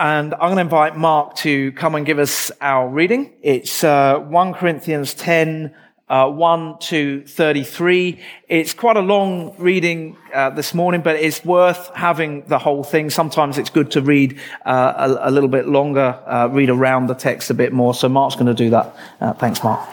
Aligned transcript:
And 0.00 0.32
I'm 0.32 0.40
going 0.40 0.56
to 0.56 0.62
invite 0.62 0.96
Mark 0.96 1.34
to 1.36 1.72
come 1.72 1.94
and 1.94 2.06
give 2.06 2.18
us 2.18 2.50
our 2.62 2.88
reading. 2.88 3.34
It's 3.42 3.84
uh, 3.84 4.18
1 4.18 4.54
Corinthians 4.54 5.12
10, 5.12 5.74
uh, 6.08 6.30
1 6.30 6.78
to 6.78 7.22
33. 7.26 8.18
It's 8.48 8.72
quite 8.72 8.96
a 8.96 9.02
long 9.02 9.54
reading 9.58 10.16
uh, 10.32 10.48
this 10.48 10.72
morning, 10.72 11.02
but 11.02 11.16
it's 11.16 11.44
worth 11.44 11.94
having 11.94 12.46
the 12.46 12.58
whole 12.58 12.82
thing. 12.82 13.10
Sometimes 13.10 13.58
it's 13.58 13.68
good 13.68 13.90
to 13.90 14.00
read 14.00 14.40
uh, 14.64 15.18
a, 15.20 15.28
a, 15.28 15.30
little 15.30 15.50
bit 15.50 15.68
longer, 15.68 16.18
uh, 16.26 16.48
read 16.50 16.70
around 16.70 17.08
the 17.08 17.14
text 17.14 17.50
a 17.50 17.54
bit 17.54 17.74
more. 17.74 17.92
So 17.92 18.08
Mark's 18.08 18.36
going 18.36 18.46
to 18.46 18.54
do 18.54 18.70
that. 18.70 18.96
Uh, 19.20 19.34
thanks, 19.34 19.62
Mark. 19.62 19.86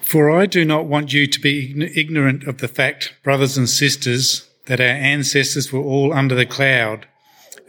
For 0.00 0.30
I 0.30 0.46
do 0.46 0.64
not 0.64 0.86
want 0.86 1.12
you 1.12 1.26
to 1.26 1.38
be 1.38 1.92
ignorant 1.94 2.44
of 2.44 2.58
the 2.58 2.68
fact, 2.68 3.12
brothers 3.22 3.58
and 3.58 3.68
sisters, 3.68 4.48
that 4.64 4.80
our 4.80 4.86
ancestors 4.86 5.70
were 5.70 5.82
all 5.82 6.14
under 6.14 6.34
the 6.34 6.46
cloud 6.46 7.07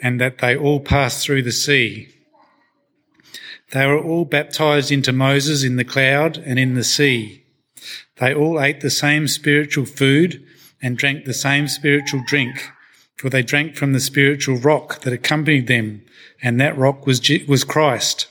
and 0.02 0.20
that 0.20 0.40
they 0.40 0.56
all 0.56 0.80
passed 0.80 1.26
through 1.26 1.44
the 1.44 1.52
sea. 1.52 2.10
They 3.72 3.86
were 3.86 4.02
all 4.02 4.26
baptized 4.26 4.92
into 4.92 5.14
Moses 5.14 5.64
in 5.64 5.76
the 5.76 5.84
cloud 5.84 6.38
and 6.38 6.58
in 6.58 6.74
the 6.74 6.84
sea. 6.84 7.44
They 8.18 8.34
all 8.34 8.60
ate 8.60 8.82
the 8.82 8.90
same 8.90 9.28
spiritual 9.28 9.86
food 9.86 10.44
and 10.82 10.98
drank 10.98 11.26
the 11.26 11.34
same 11.34 11.68
spiritual 11.68 12.24
drink, 12.26 12.70
for 13.16 13.30
they 13.30 13.44
drank 13.44 13.76
from 13.76 13.94
the 13.94 14.00
spiritual 14.00 14.58
rock 14.58 15.02
that 15.02 15.14
accompanied 15.14 15.68
them, 15.68 16.02
and 16.42 16.60
that 16.60 16.78
rock 16.78 17.06
was, 17.06 17.22
was 17.48 17.64
Christ. 17.64 18.28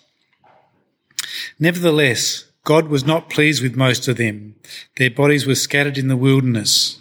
Nevertheless, 1.59 2.45
God 2.65 2.89
was 2.89 3.05
not 3.07 3.31
pleased 3.31 3.63
with 3.63 3.77
most 3.77 4.09
of 4.09 4.17
them. 4.17 4.55
Their 4.97 5.11
bodies 5.11 5.47
were 5.47 5.55
scattered 5.55 5.99
in 5.99 6.09
the 6.09 6.17
wilderness. 6.17 7.01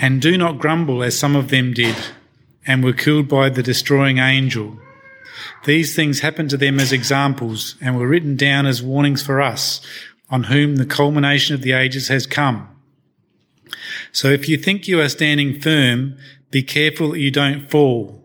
And 0.00 0.22
do 0.22 0.38
not 0.38 0.58
grumble 0.58 1.02
as 1.02 1.18
some 1.18 1.34
of 1.34 1.48
them 1.48 1.74
did, 1.74 1.96
and 2.66 2.84
were 2.84 2.92
killed 2.92 3.28
by 3.28 3.48
the 3.48 3.62
destroying 3.62 4.18
angel. 4.18 4.78
These 5.64 5.94
things 5.94 6.20
happened 6.20 6.50
to 6.50 6.56
them 6.56 6.78
as 6.78 6.92
examples, 6.92 7.74
and 7.80 7.96
were 7.96 8.08
written 8.08 8.36
down 8.36 8.66
as 8.66 8.82
warnings 8.82 9.22
for 9.22 9.40
us, 9.40 9.80
on 10.30 10.44
whom 10.44 10.76
the 10.76 10.86
culmination 10.86 11.54
of 11.54 11.62
the 11.62 11.72
ages 11.72 12.08
has 12.08 12.26
come. 12.26 12.68
So 14.12 14.28
if 14.28 14.48
you 14.48 14.56
think 14.56 14.86
you 14.86 15.00
are 15.00 15.08
standing 15.08 15.60
firm, 15.60 16.16
be 16.50 16.62
careful 16.62 17.10
that 17.10 17.20
you 17.20 17.30
don't 17.30 17.70
fall. 17.70 18.24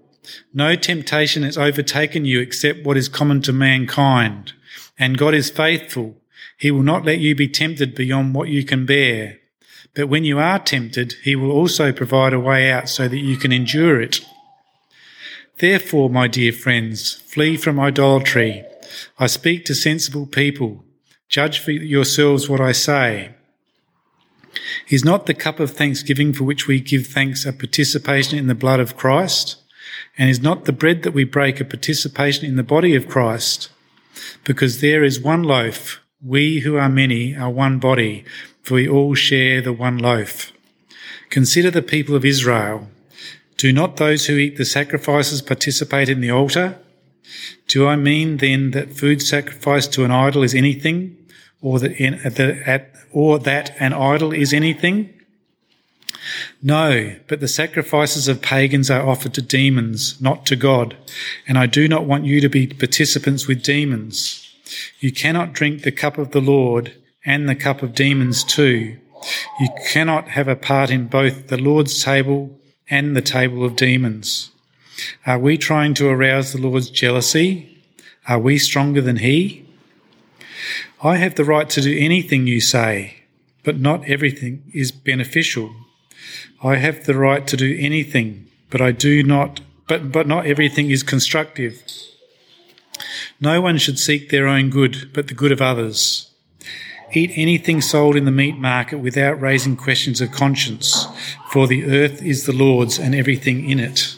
No 0.54 0.76
temptation 0.76 1.44
has 1.44 1.58
overtaken 1.58 2.26
you 2.26 2.40
except 2.40 2.86
what 2.86 2.98
is 2.98 3.10
common 3.10 3.42
to 3.42 3.54
mankind. 3.54 4.54
And 4.98 5.18
God 5.18 5.34
is 5.34 5.50
faithful. 5.50 6.16
He 6.58 6.72
will 6.72 6.84
not 6.84 7.04
let 7.04 7.20
you 7.20 7.36
be 7.36 7.48
tempted 7.48 7.96
beyond 7.96 8.34
what 8.36 8.48
you 8.48 8.64
can 8.64 8.86
bear. 8.86 9.40
But 9.96 10.08
when 10.08 10.24
you 10.24 10.40
are 10.40 10.60
tempted, 10.60 11.16
he 11.24 11.36
will 11.36 11.52
also 11.52 11.92
provide 11.92 12.34
a 12.34 12.40
way 12.40 12.72
out 12.72 12.90
so 12.90 13.08
that 13.08 13.20
you 13.20 13.38
can 13.38 13.52
endure 13.52 14.02
it. 14.02 14.22
Therefore, 15.60 16.10
my 16.10 16.28
dear 16.28 16.52
friends, 16.52 17.14
flee 17.14 17.58
from 17.58 17.80
idolatry. 17.80 18.64
I 19.20 19.28
speak 19.28 19.66
to 19.66 19.76
sensible 19.76 20.26
people. 20.26 20.84
Judge 21.30 21.60
for 21.60 21.72
yourselves 21.72 22.50
what 22.50 22.60
I 22.60 22.72
say. 22.72 23.36
Is 24.90 25.06
not 25.06 25.26
the 25.26 25.34
cup 25.34 25.60
of 25.60 25.72
thanksgiving 25.72 26.34
for 26.34 26.44
which 26.44 26.68
we 26.68 26.80
give 26.80 27.08
thanks 27.08 27.46
a 27.46 27.54
participation 27.54 28.38
in 28.38 28.48
the 28.48 28.56
blood 28.56 28.80
of 28.80 28.98
Christ? 28.98 29.58
And 30.18 30.30
is 30.30 30.42
not 30.42 30.66
the 30.66 30.72
bread 30.72 31.04
that 31.04 31.14
we 31.14 31.24
break 31.24 31.60
a 31.60 31.66
participation 31.66 32.46
in 32.46 32.56
the 32.56 32.64
body 32.64 32.96
of 32.96 33.08
Christ? 33.08 33.70
Because 34.44 34.82
there 34.82 35.04
is 35.04 35.20
one 35.20 35.44
loaf, 35.44 36.02
we 36.24 36.60
who 36.60 36.78
are 36.78 36.90
many 36.90 37.36
are 37.36 37.50
one 37.50 37.80
body, 37.80 38.26
for 38.64 38.76
we 38.76 38.88
all 38.88 39.14
share 39.14 39.62
the 39.62 39.74
one 39.74 39.98
loaf. 39.98 40.52
Consider 41.30 41.70
the 41.70 41.82
people 41.82 42.16
of 42.16 42.26
Israel. 42.26 42.88
Do 43.58 43.72
not 43.72 43.98
those 43.98 44.26
who 44.26 44.38
eat 44.38 44.58
the 44.58 44.66
sacrifices 44.66 45.42
participate 45.42 46.10
in 46.10 46.22
the 46.22 46.32
altar? 46.32 46.80
Do 47.68 47.88
I 47.88 47.96
mean 47.96 48.38
then 48.38 48.72
that 48.72 48.96
food 48.96 49.22
sacrificed 49.22 49.94
to 49.94 50.06
an 50.06 50.12
idol 50.12 50.44
is 50.44 50.56
anything, 50.56 51.18
or 51.62 51.80
that, 51.80 51.92
in, 51.94 52.20
that, 52.24 52.92
or 53.12 53.40
that 53.40 53.76
an 53.80 53.94
idol 53.94 54.34
is 54.34 54.54
anything? 54.54 55.14
No, 56.62 57.16
but 57.28 57.40
the 57.40 57.48
sacrifices 57.48 58.28
of 58.28 58.42
pagans 58.42 58.90
are 58.90 59.08
offered 59.08 59.34
to 59.34 59.42
demons, 59.42 60.22
not 60.22 60.46
to 60.48 60.56
God. 60.56 60.96
And 61.48 61.58
I 61.58 61.66
do 61.66 61.88
not 61.88 62.06
want 62.06 62.26
you 62.26 62.40
to 62.42 62.50
be 62.50 62.68
participants 62.68 63.48
with 63.48 63.64
demons. 63.64 64.40
You 65.00 65.12
cannot 65.12 65.54
drink 65.54 65.82
the 65.82 65.92
cup 65.92 66.18
of 66.18 66.32
the 66.32 66.42
Lord 66.42 66.94
and 67.26 67.48
the 67.48 67.56
cup 67.56 67.82
of 67.82 67.96
demons 67.96 68.44
too. 68.44 68.98
You 69.60 69.70
cannot 69.88 70.30
have 70.30 70.48
a 70.48 70.56
part 70.56 70.90
in 70.90 71.08
both 71.08 71.48
the 71.48 71.58
Lord's 71.58 72.04
table 72.04 72.60
and 72.90 73.16
the 73.16 73.22
table 73.22 73.64
of 73.64 73.76
demons. 73.76 74.52
Are 75.26 75.40
we 75.40 75.58
trying 75.58 75.94
to 75.96 76.10
arouse 76.10 76.52
the 76.52 76.62
Lord's 76.62 76.90
jealousy? 76.90 77.82
Are 78.28 78.40
we 78.40 78.58
stronger 78.58 79.02
than 79.02 79.18
He? 79.18 79.66
I 81.02 81.18
have 81.18 81.36
the 81.36 81.46
right 81.46 81.70
to 81.72 81.82
do 81.82 81.98
anything 81.98 82.48
you 82.48 82.62
say, 82.62 83.24
but 83.64 83.80
not 83.80 84.08
everything 84.08 84.64
is 84.74 84.92
beneficial. 84.92 85.74
I 86.64 86.78
have 86.78 87.06
the 87.06 87.18
right 87.18 87.46
to 87.48 87.58
do 87.58 87.78
anything, 87.80 88.48
but 88.70 88.82
I 88.82 88.92
do 88.92 89.24
not, 89.24 89.60
but, 89.88 90.12
but 90.12 90.28
not 90.28 90.46
everything 90.46 90.92
is 90.92 91.04
constructive. 91.04 91.84
No 93.42 93.60
one 93.60 93.78
should 93.78 94.00
seek 94.00 94.30
their 94.30 94.48
own 94.48 94.70
good, 94.70 95.12
but 95.14 95.28
the 95.28 95.34
good 95.34 95.52
of 95.52 95.62
others. 95.62 96.33
Eat 97.16 97.32
anything 97.36 97.80
sold 97.80 98.16
in 98.16 98.26
the 98.26 98.32
meat 98.32 98.58
market 98.58 98.98
without 98.98 99.40
raising 99.40 99.78
questions 99.78 100.20
of 100.20 100.32
conscience, 100.32 101.06
for 101.50 101.68
the 101.68 101.86
earth 101.86 102.24
is 102.24 102.46
the 102.46 102.54
Lord's 102.54 102.98
and 102.98 103.14
everything 103.14 103.70
in 103.70 103.80
it. 103.80 104.16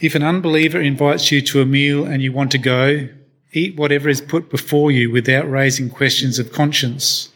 If 0.00 0.14
an 0.14 0.22
unbeliever 0.22 0.80
invites 0.80 1.30
you 1.30 1.40
to 1.42 1.60
a 1.60 1.66
meal 1.66 2.04
and 2.04 2.20
you 2.20 2.32
want 2.32 2.50
to 2.52 2.58
go, 2.58 3.08
eat 3.52 3.76
whatever 3.76 4.08
is 4.08 4.20
put 4.20 4.50
before 4.50 4.90
you 4.90 5.10
without 5.10 5.48
raising 5.48 5.88
questions 5.88 6.38
of 6.38 6.52
conscience. 6.52 7.28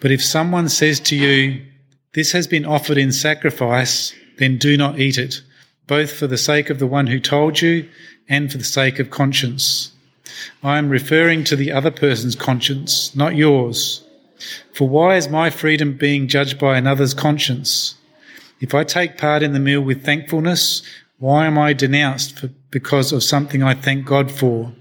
But 0.00 0.10
if 0.10 0.24
someone 0.24 0.68
says 0.68 0.98
to 1.00 1.16
you, 1.16 1.64
This 2.12 2.32
has 2.32 2.48
been 2.48 2.64
offered 2.64 2.98
in 2.98 3.12
sacrifice, 3.12 4.12
then 4.38 4.58
do 4.58 4.76
not 4.76 4.98
eat 4.98 5.16
it, 5.16 5.42
both 5.86 6.12
for 6.12 6.26
the 6.26 6.38
sake 6.38 6.68
of 6.68 6.80
the 6.80 6.86
one 6.86 7.06
who 7.06 7.20
told 7.20 7.60
you 7.60 7.88
and 8.28 8.50
for 8.50 8.58
the 8.58 8.64
sake 8.64 8.98
of 8.98 9.10
conscience. 9.10 9.89
I 10.62 10.78
am 10.78 10.90
referring 10.90 11.44
to 11.44 11.56
the 11.56 11.72
other 11.72 11.90
person's 11.90 12.34
conscience, 12.34 13.14
not 13.14 13.36
yours. 13.36 14.04
For 14.72 14.88
why 14.88 15.16
is 15.16 15.28
my 15.28 15.50
freedom 15.50 15.96
being 15.96 16.28
judged 16.28 16.58
by 16.58 16.78
another's 16.78 17.14
conscience? 17.14 17.94
If 18.60 18.74
I 18.74 18.84
take 18.84 19.18
part 19.18 19.42
in 19.42 19.52
the 19.52 19.58
meal 19.58 19.80
with 19.80 20.04
thankfulness, 20.04 20.82
why 21.18 21.46
am 21.46 21.58
I 21.58 21.72
denounced 21.72 22.38
for, 22.38 22.48
because 22.70 23.12
of 23.12 23.22
something 23.22 23.62
I 23.62 23.74
thank 23.74 24.06
God 24.06 24.30
for? 24.30 24.72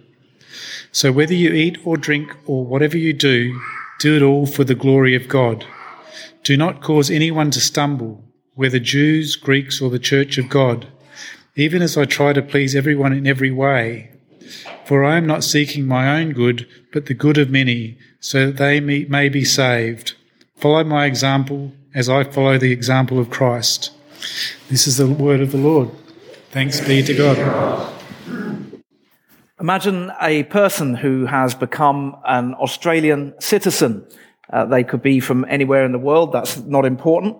So 0.92 1.12
whether 1.12 1.34
you 1.34 1.52
eat 1.52 1.78
or 1.86 1.98
drink 1.98 2.36
or 2.46 2.66
whatever 2.66 2.98
you 2.98 3.14
do, 3.14 3.60
do 4.00 4.16
it 4.16 4.22
all 4.22 4.46
for 4.46 4.64
the 4.64 4.76
glory 4.76 5.16
of 5.16 5.28
God. 5.28 5.66
Do 6.44 6.56
not 6.56 6.82
cause 6.82 7.12
anyone 7.12 7.52
to 7.52 7.60
stumble, 7.60 8.24
whether 8.56 8.80
Jews, 8.80 9.36
Greeks, 9.36 9.82
or 9.82 9.90
the 9.90 10.00
church 10.00 10.38
of 10.38 10.50
God, 10.50 10.88
even 11.56 11.82
as 11.82 11.98
I 11.98 12.06
try 12.06 12.34
to 12.34 12.42
please 12.42 12.76
everyone 12.76 13.14
in 13.14 13.28
every 13.28 13.52
way. 13.52 14.12
For 14.86 15.04
I 15.04 15.18
am 15.18 15.28
not 15.28 15.44
seeking 15.44 15.86
my 15.86 16.20
own 16.20 16.32
good, 16.32 16.68
but 16.92 17.06
the 17.06 17.14
good 17.14 17.38
of 17.38 17.50
many, 17.50 17.98
so 18.20 18.48
that 18.48 18.58
they 18.58 18.80
may 18.80 19.30
be 19.30 19.46
saved. 19.46 20.16
Follow 20.56 20.84
my 20.84 21.06
example 21.06 21.72
as 21.94 22.10
I 22.10 22.24
follow 22.24 22.58
the 22.58 22.72
example 22.72 23.20
of 23.20 23.30
Christ. 23.30 23.92
This 24.70 24.88
is 24.88 24.98
the 24.98 25.08
word 25.08 25.42
of 25.42 25.52
the 25.52 25.58
Lord. 25.58 25.90
Thanks 26.52 26.82
be 26.82 27.02
to 27.04 27.14
God. 27.14 27.94
Imagine 29.60 30.12
a 30.22 30.44
person 30.44 30.96
who 30.96 31.26
has 31.26 31.54
become 31.54 32.16
an 32.26 32.54
Australian 32.56 33.34
citizen. 33.40 34.08
Uh, 34.52 34.66
they 34.66 34.84
could 34.84 35.02
be 35.02 35.20
from 35.20 35.46
anywhere 35.50 35.86
in 35.86 35.92
the 35.92 36.00
world. 36.00 36.32
That's 36.32 36.58
not 36.58 36.86
important. 36.86 37.38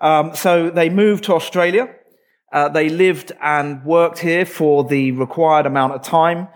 Um, 0.00 0.34
so 0.34 0.70
they 0.70 0.90
move 0.90 1.22
to 1.22 1.34
Australia. 1.34 1.88
Uh, 2.54 2.68
they 2.68 2.88
lived 2.88 3.32
and 3.42 3.84
worked 3.84 4.20
here 4.20 4.46
for 4.46 4.84
the 4.84 5.10
required 5.10 5.66
amount 5.66 5.92
of 5.92 6.02
time. 6.02 6.46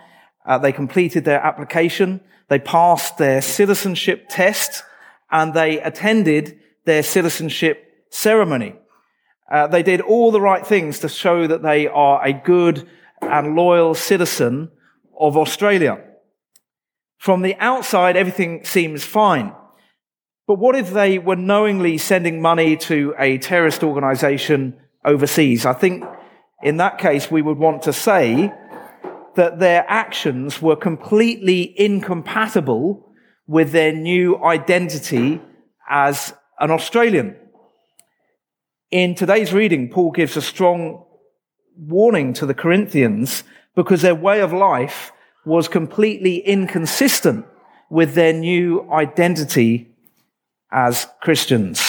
Uh, 0.45 0.57
they 0.57 0.71
completed 0.71 1.25
their 1.25 1.41
application. 1.41 2.21
They 2.47 2.57
passed 2.57 3.17
their 3.17 3.41
citizenship 3.41 4.27
test 4.29 4.83
and 5.29 5.53
they 5.53 5.81
attended 5.81 6.57
their 6.85 7.03
citizenship 7.03 8.05
ceremony. 8.11 8.75
Uh, 9.51 9.67
they 9.67 9.83
did 9.83 9.99
all 9.99 10.31
the 10.31 10.39
right 10.39 10.65
things 10.65 10.99
to 10.99 11.09
show 11.09 11.45
that 11.47 11.63
they 11.63 11.85
are 11.87 12.25
a 12.25 12.31
good 12.31 12.87
and 13.21 13.55
loyal 13.55 13.93
citizen 13.93 14.71
of 15.19 15.35
Australia. 15.35 16.01
From 17.17 17.41
the 17.41 17.55
outside, 17.57 18.15
everything 18.15 18.63
seems 18.63 19.03
fine. 19.03 19.53
But 20.47 20.59
what 20.59 20.77
if 20.77 20.93
they 20.93 21.19
were 21.19 21.35
knowingly 21.35 21.97
sending 21.97 22.41
money 22.41 22.77
to 22.77 23.13
a 23.19 23.37
terrorist 23.37 23.83
organization 23.83 24.79
overseas? 25.03 25.65
I 25.65 25.73
think 25.73 26.03
in 26.61 26.77
that 26.77 26.97
case, 26.97 27.31
we 27.31 27.41
would 27.41 27.57
want 27.57 27.83
to 27.83 27.93
say 27.93 28.53
that 29.35 29.59
their 29.59 29.85
actions 29.87 30.61
were 30.61 30.75
completely 30.75 31.73
incompatible 31.79 33.05
with 33.47 33.71
their 33.71 33.93
new 33.93 34.43
identity 34.43 35.41
as 35.89 36.33
an 36.59 36.71
Australian. 36.71 37.35
In 38.91 39.15
today's 39.15 39.53
reading, 39.53 39.89
Paul 39.89 40.11
gives 40.11 40.35
a 40.35 40.41
strong 40.41 41.05
warning 41.77 42.33
to 42.33 42.45
the 42.45 42.53
Corinthians 42.53 43.43
because 43.75 44.01
their 44.01 44.15
way 44.15 44.41
of 44.41 44.51
life 44.51 45.11
was 45.45 45.67
completely 45.67 46.37
inconsistent 46.39 47.45
with 47.89 48.13
their 48.13 48.33
new 48.33 48.91
identity 48.91 49.95
as 50.71 51.07
Christians. 51.21 51.88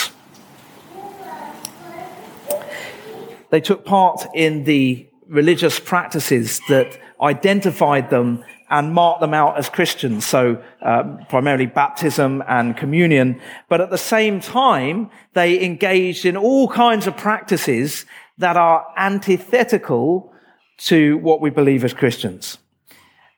They 3.50 3.61
took 3.61 3.85
part 3.85 4.26
in 4.35 4.64
the 4.64 5.08
religious 5.29 5.79
practices 5.79 6.61
that 6.69 6.99
identified 7.20 8.11
them 8.11 8.44
and 8.70 8.94
marked 8.94 9.20
them 9.20 9.35
out 9.35 9.58
as 9.58 9.69
Christians. 9.69 10.25
So, 10.25 10.62
um, 10.81 11.19
primarily 11.29 11.67
baptism 11.67 12.43
and 12.49 12.76
communion. 12.76 13.41
But 13.69 13.81
at 13.81 13.91
the 13.91 13.99
same 13.99 14.41
time, 14.41 15.11
they 15.35 15.62
engaged 15.64 16.25
in 16.25 16.37
all 16.37 16.69
kinds 16.69 17.06
of 17.06 17.17
practices 17.17 18.06
that 18.38 18.56
are 18.56 18.87
antithetical 18.97 20.32
to 20.79 21.19
what 21.19 21.41
we 21.41 21.50
believe 21.50 21.85
as 21.85 21.93
Christians. 21.93 22.58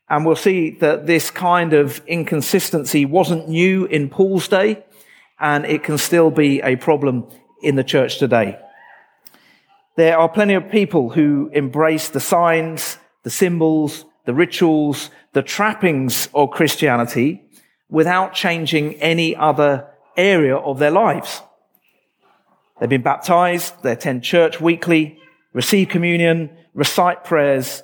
And 0.08 0.26
we'll 0.26 0.36
see 0.36 0.70
that 0.80 1.06
this 1.06 1.30
kind 1.30 1.72
of 1.72 2.02
inconsistency 2.06 3.06
wasn't 3.06 3.48
new 3.48 3.86
in 3.86 4.10
Paul's 4.10 4.46
day, 4.46 4.84
and 5.40 5.64
it 5.64 5.82
can 5.82 5.96
still 5.96 6.30
be 6.30 6.60
a 6.60 6.76
problem 6.76 7.26
in 7.62 7.76
the 7.76 7.84
church 7.84 8.18
today. 8.18 8.58
There 9.96 10.18
are 10.18 10.28
plenty 10.28 10.54
of 10.54 10.70
people 10.70 11.10
who 11.10 11.50
embrace 11.52 12.08
the 12.08 12.20
signs, 12.20 12.98
the 13.24 13.30
symbols, 13.30 14.04
the 14.24 14.34
rituals, 14.34 15.10
the 15.32 15.42
trappings 15.42 16.28
of 16.34 16.50
Christianity 16.50 17.42
without 17.88 18.32
changing 18.32 18.94
any 18.94 19.36
other 19.36 19.86
area 20.16 20.56
of 20.56 20.78
their 20.78 20.90
lives. 20.90 21.42
They've 22.80 22.88
been 22.88 23.02
baptized, 23.02 23.82
they 23.82 23.92
attend 23.92 24.24
church 24.24 24.60
weekly, 24.60 25.18
receive 25.52 25.88
communion, 25.88 26.50
recite 26.74 27.24
prayers, 27.24 27.82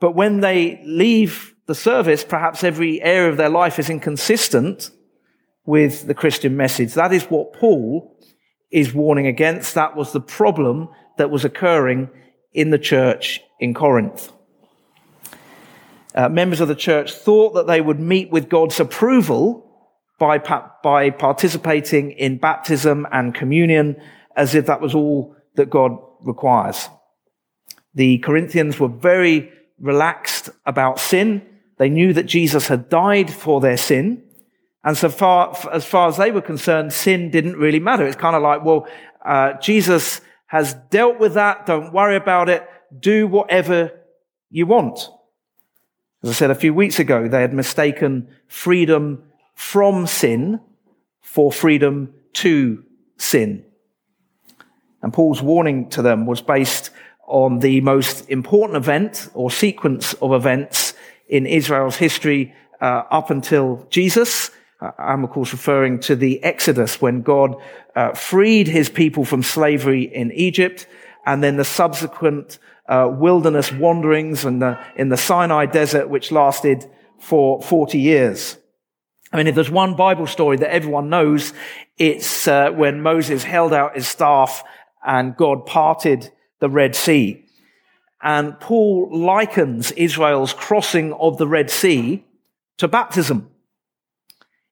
but 0.00 0.14
when 0.14 0.40
they 0.40 0.80
leave 0.84 1.54
the 1.66 1.74
service, 1.74 2.24
perhaps 2.24 2.62
every 2.62 3.00
area 3.02 3.30
of 3.30 3.36
their 3.36 3.48
life 3.48 3.78
is 3.78 3.90
inconsistent 3.90 4.90
with 5.64 6.06
the 6.06 6.14
Christian 6.14 6.56
message. 6.56 6.94
That 6.94 7.12
is 7.12 7.24
what 7.24 7.52
Paul 7.52 8.16
is 8.70 8.94
warning 8.94 9.26
against. 9.26 9.74
That 9.74 9.96
was 9.96 10.12
the 10.12 10.20
problem 10.20 10.88
that 11.16 11.30
was 11.30 11.44
occurring 11.44 12.10
in 12.52 12.70
the 12.70 12.78
church 12.78 13.40
in 13.60 13.74
Corinth. 13.74 14.32
Uh, 16.14 16.28
members 16.28 16.60
of 16.60 16.68
the 16.68 16.74
church 16.74 17.12
thought 17.12 17.54
that 17.54 17.66
they 17.66 17.80
would 17.80 18.00
meet 18.00 18.30
with 18.30 18.48
God's 18.48 18.80
approval 18.80 19.66
by, 20.18 20.38
by 20.82 21.10
participating 21.10 22.12
in 22.12 22.38
baptism 22.38 23.06
and 23.12 23.34
communion 23.34 23.96
as 24.34 24.54
if 24.54 24.66
that 24.66 24.80
was 24.80 24.94
all 24.94 25.36
that 25.56 25.68
God 25.68 25.98
requires. 26.22 26.88
The 27.94 28.18
Corinthians 28.18 28.80
were 28.80 28.88
very 28.88 29.50
relaxed 29.78 30.50
about 30.64 30.98
sin. 30.98 31.42
They 31.78 31.90
knew 31.90 32.12
that 32.14 32.24
Jesus 32.24 32.68
had 32.68 32.88
died 32.88 33.32
for 33.32 33.60
their 33.60 33.76
sin. 33.76 34.22
And 34.84 34.96
so 34.96 35.08
far, 35.08 35.56
as 35.72 35.84
far 35.84 36.08
as 36.08 36.16
they 36.16 36.30
were 36.30 36.40
concerned, 36.40 36.92
sin 36.92 37.30
didn't 37.30 37.56
really 37.56 37.80
matter. 37.80 38.06
It's 38.06 38.16
kind 38.16 38.36
of 38.36 38.42
like, 38.42 38.64
well, 38.64 38.86
uh, 39.24 39.54
Jesus 39.54 40.20
has 40.46 40.74
dealt 40.90 41.18
with 41.18 41.34
that. 41.34 41.66
Don't 41.66 41.92
worry 41.92 42.16
about 42.16 42.48
it. 42.48 42.68
Do 42.98 43.26
whatever 43.26 43.92
you 44.50 44.66
want. 44.66 45.08
As 46.22 46.30
I 46.30 46.32
said 46.32 46.50
a 46.50 46.54
few 46.54 46.72
weeks 46.72 46.98
ago, 46.98 47.28
they 47.28 47.40
had 47.40 47.52
mistaken 47.52 48.28
freedom 48.48 49.22
from 49.54 50.06
sin 50.06 50.60
for 51.20 51.52
freedom 51.52 52.14
to 52.34 52.84
sin. 53.18 53.64
And 55.02 55.12
Paul's 55.12 55.42
warning 55.42 55.88
to 55.90 56.02
them 56.02 56.26
was 56.26 56.40
based 56.40 56.90
on 57.26 57.58
the 57.58 57.80
most 57.80 58.28
important 58.30 58.76
event 58.76 59.28
or 59.34 59.50
sequence 59.50 60.14
of 60.14 60.32
events 60.32 60.94
in 61.28 61.46
Israel's 61.46 61.96
history 61.96 62.54
uh, 62.80 63.02
up 63.10 63.30
until 63.30 63.86
Jesus. 63.90 64.50
I'm 64.98 65.24
of 65.24 65.30
course 65.30 65.52
referring 65.52 66.00
to 66.00 66.16
the 66.16 66.42
Exodus 66.42 67.00
when 67.00 67.22
God 67.22 67.56
uh, 67.94 68.12
freed 68.12 68.68
his 68.68 68.88
people 68.88 69.24
from 69.24 69.42
slavery 69.42 70.02
in 70.02 70.32
Egypt 70.32 70.86
and 71.24 71.42
then 71.42 71.56
the 71.56 71.64
subsequent 71.64 72.58
uh, 72.88 73.08
wilderness 73.12 73.72
wanderings 73.72 74.44
in 74.44 74.60
the, 74.60 74.78
in 74.94 75.08
the 75.08 75.16
Sinai 75.16 75.66
desert, 75.66 76.08
which 76.08 76.30
lasted 76.30 76.88
for 77.18 77.60
40 77.62 77.98
years. 77.98 78.56
I 79.32 79.38
mean, 79.38 79.48
if 79.48 79.54
there's 79.54 79.70
one 79.70 79.96
Bible 79.96 80.26
story 80.26 80.56
that 80.58 80.72
everyone 80.72 81.10
knows, 81.10 81.52
it's 81.98 82.46
uh, 82.46 82.70
when 82.70 83.02
Moses 83.02 83.42
held 83.42 83.72
out 83.72 83.96
his 83.96 84.06
staff 84.06 84.62
and 85.04 85.36
God 85.36 85.66
parted 85.66 86.30
the 86.60 86.70
Red 86.70 86.94
Sea. 86.94 87.44
And 88.22 88.58
Paul 88.60 89.08
likens 89.12 89.92
Israel's 89.92 90.52
crossing 90.52 91.12
of 91.12 91.38
the 91.38 91.46
Red 91.46 91.70
Sea 91.70 92.24
to 92.78 92.88
baptism. 92.88 93.50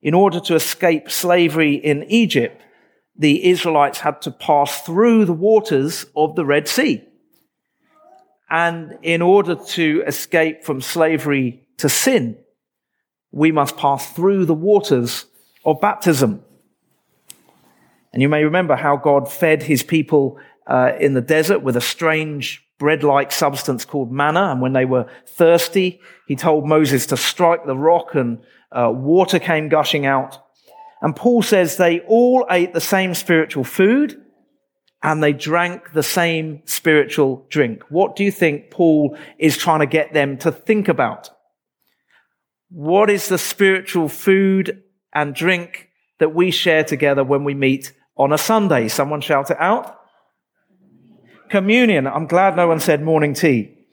In 0.05 0.13
order 0.13 0.39
to 0.39 0.55
escape 0.55 1.11
slavery 1.11 1.77
in 1.77 2.05
Egypt, 2.05 2.61
the 3.17 3.47
Israelites 3.47 4.01
had 4.01 4.21
to 4.23 4.31
pass 4.31 4.83
through 4.83 5.25
the 5.25 5.33
waters 5.33 6.05
of 6.15 6.37
the 6.37 6.45
Red 6.45 6.69
Sea. 6.69 7.03
And 8.51 8.99
in 9.01 9.23
order 9.23 9.55
to 9.55 10.05
escape 10.07 10.63
from 10.63 10.83
slavery 10.83 11.67
to 11.79 11.89
sin, 11.89 12.37
we 13.33 13.51
must 13.51 13.79
pass 13.79 14.13
through 14.13 14.45
the 14.45 14.55
waters 14.55 15.25
of 15.65 15.81
baptism. 15.81 16.45
And 18.13 18.21
you 18.21 18.29
may 18.29 18.45
remember 18.45 18.77
how 18.77 18.97
God 18.97 19.33
fed 19.33 19.63
his 19.63 19.83
people 19.83 20.39
uh, 20.67 20.93
in 21.01 21.15
the 21.15 21.23
desert 21.23 21.61
with 21.61 21.77
a 21.77 21.81
strange 21.81 22.63
bread-like 22.79 23.33
substance 23.33 23.87
called 23.87 24.13
manna. 24.13 24.51
And 24.53 24.61
when 24.61 24.75
they 24.75 24.85
were 24.85 25.09
thirsty, 25.27 26.01
he 26.29 26.37
told 26.37 26.69
Moses 26.69 27.07
to 27.07 27.17
strike 27.17 27.65
the 27.65 27.77
rock 27.77 28.15
and 28.15 28.41
uh, 28.75 28.91
water 28.91 29.39
came 29.39 29.69
gushing 29.69 30.05
out. 30.05 30.39
And 31.01 31.15
Paul 31.15 31.43
says 31.43 31.77
they 31.77 32.01
all 32.01 32.47
ate 32.51 32.73
the 32.73 32.81
same 32.81 33.15
spiritual 33.15 33.65
food 33.65 34.21
and 35.03 35.23
they 35.23 35.35
drank 35.35 35.93
the 35.93 36.03
same 36.03 36.63
spiritual 36.65 37.47
drink. 37.51 37.83
What 37.91 38.17
do 38.17 38.25
you 38.25 38.31
think 38.31 38.71
Paul 38.71 39.17
is 39.39 39.57
trying 39.57 39.81
to 39.81 39.87
get 39.87 40.15
them 40.15 40.39
to 40.39 40.51
think 40.51 40.89
about? 40.89 41.31
What 42.71 43.11
is 43.11 43.29
the 43.29 43.39
spiritual 43.39 44.09
food 44.09 44.83
and 45.13 45.35
drink 45.35 45.91
that 46.19 46.35
we 46.35 46.51
share 46.51 46.85
together 46.85 47.23
when 47.23 47.45
we 47.45 47.53
meet 47.53 47.93
on 48.17 48.33
a 48.33 48.39
Sunday? 48.39 48.89
Someone 48.89 49.21
shout 49.21 49.51
it 49.51 49.61
out. 49.61 50.01
Communion. 51.51 52.07
I'm 52.07 52.27
glad 52.27 52.57
no 52.57 52.67
one 52.67 52.81
said 52.81 53.03
morning 53.03 53.35
tea. 53.35 53.87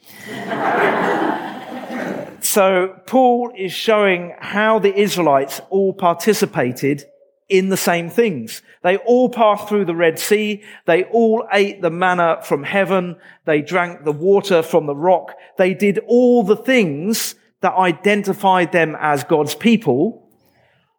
So 2.51 2.99
Paul 3.05 3.53
is 3.57 3.71
showing 3.71 4.35
how 4.37 4.77
the 4.77 4.93
Israelites 4.93 5.61
all 5.69 5.93
participated 5.93 7.05
in 7.47 7.69
the 7.69 7.77
same 7.77 8.09
things. 8.09 8.61
They 8.83 8.97
all 8.97 9.29
passed 9.29 9.69
through 9.69 9.85
the 9.85 9.95
Red 9.95 10.19
Sea. 10.19 10.61
They 10.85 11.05
all 11.05 11.47
ate 11.53 11.81
the 11.81 11.89
manna 11.89 12.39
from 12.43 12.63
heaven. 12.63 13.15
They 13.45 13.61
drank 13.61 14.03
the 14.03 14.11
water 14.11 14.61
from 14.63 14.85
the 14.85 14.95
rock. 14.95 15.31
They 15.57 15.73
did 15.73 15.99
all 16.07 16.43
the 16.43 16.57
things 16.57 17.35
that 17.61 17.73
identified 17.73 18.73
them 18.73 18.97
as 18.99 19.23
God's 19.23 19.55
people. 19.55 20.29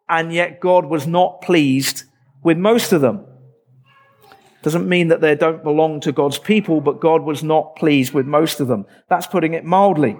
And 0.09 0.33
yet 0.33 0.59
God 0.59 0.85
was 0.85 1.05
not 1.05 1.43
pleased 1.43 2.05
with 2.41 2.57
most 2.57 2.93
of 2.93 3.01
them. 3.01 3.27
Doesn't 4.63 4.89
mean 4.89 5.09
that 5.09 5.21
they 5.21 5.35
don't 5.35 5.63
belong 5.63 5.99
to 6.01 6.11
God's 6.11 6.39
people, 6.39 6.81
but 6.81 6.99
God 6.99 7.21
was 7.21 7.43
not 7.43 7.75
pleased 7.75 8.11
with 8.11 8.25
most 8.25 8.59
of 8.59 8.67
them. 8.67 8.87
That's 9.07 9.27
putting 9.27 9.53
it 9.53 9.65
mildly. 9.65 10.17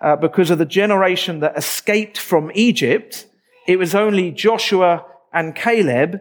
Uh, 0.00 0.16
because 0.16 0.50
of 0.50 0.58
the 0.58 0.66
generation 0.66 1.40
that 1.40 1.56
escaped 1.56 2.18
from 2.18 2.50
Egypt, 2.54 3.26
it 3.66 3.78
was 3.78 3.94
only 3.94 4.30
Joshua 4.30 5.04
and 5.32 5.54
Caleb 5.54 6.20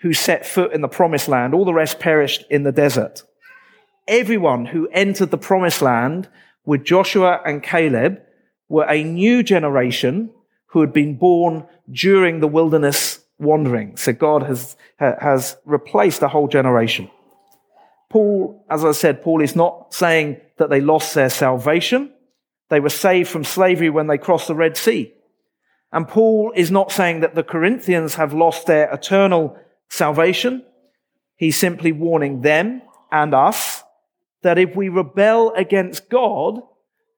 who 0.00 0.12
set 0.12 0.46
foot 0.46 0.72
in 0.72 0.82
the 0.82 0.88
promised 0.88 1.28
land. 1.28 1.54
All 1.54 1.64
the 1.64 1.74
rest 1.74 1.98
perished 1.98 2.44
in 2.50 2.62
the 2.62 2.72
desert. 2.72 3.22
Everyone 4.06 4.66
who 4.66 4.88
entered 4.92 5.30
the 5.30 5.38
promised 5.38 5.82
land 5.82 6.28
with 6.64 6.84
Joshua 6.84 7.40
and 7.44 7.62
Caleb 7.62 8.20
were 8.68 8.88
a 8.88 9.02
new 9.02 9.42
generation 9.42 10.30
who 10.66 10.80
had 10.80 10.92
been 10.92 11.16
born 11.16 11.66
during 11.90 12.40
the 12.40 12.48
wilderness 12.48 13.20
wandering. 13.38 13.96
So 13.96 14.12
God 14.12 14.42
has, 14.42 14.76
has 14.98 15.56
replaced 15.64 16.22
a 16.22 16.28
whole 16.28 16.48
generation. 16.48 17.10
Paul, 18.10 18.64
as 18.70 18.84
I 18.84 18.92
said, 18.92 19.22
Paul 19.22 19.42
is 19.42 19.56
not 19.56 19.92
saying 19.92 20.40
that 20.58 20.70
they 20.70 20.80
lost 20.80 21.14
their 21.14 21.30
salvation. 21.30 22.12
They 22.68 22.80
were 22.80 22.88
saved 22.88 23.28
from 23.28 23.44
slavery 23.44 23.90
when 23.90 24.06
they 24.06 24.18
crossed 24.18 24.48
the 24.48 24.54
Red 24.54 24.76
Sea. 24.76 25.12
And 25.92 26.08
Paul 26.08 26.52
is 26.54 26.70
not 26.70 26.92
saying 26.92 27.20
that 27.20 27.34
the 27.34 27.44
Corinthians 27.44 28.16
have 28.16 28.34
lost 28.34 28.66
their 28.66 28.92
eternal 28.92 29.56
salvation. 29.88 30.64
He's 31.36 31.56
simply 31.56 31.92
warning 31.92 32.40
them 32.40 32.82
and 33.12 33.34
us 33.34 33.82
that 34.42 34.58
if 34.58 34.74
we 34.74 34.88
rebel 34.88 35.52
against 35.54 36.08
God, 36.08 36.60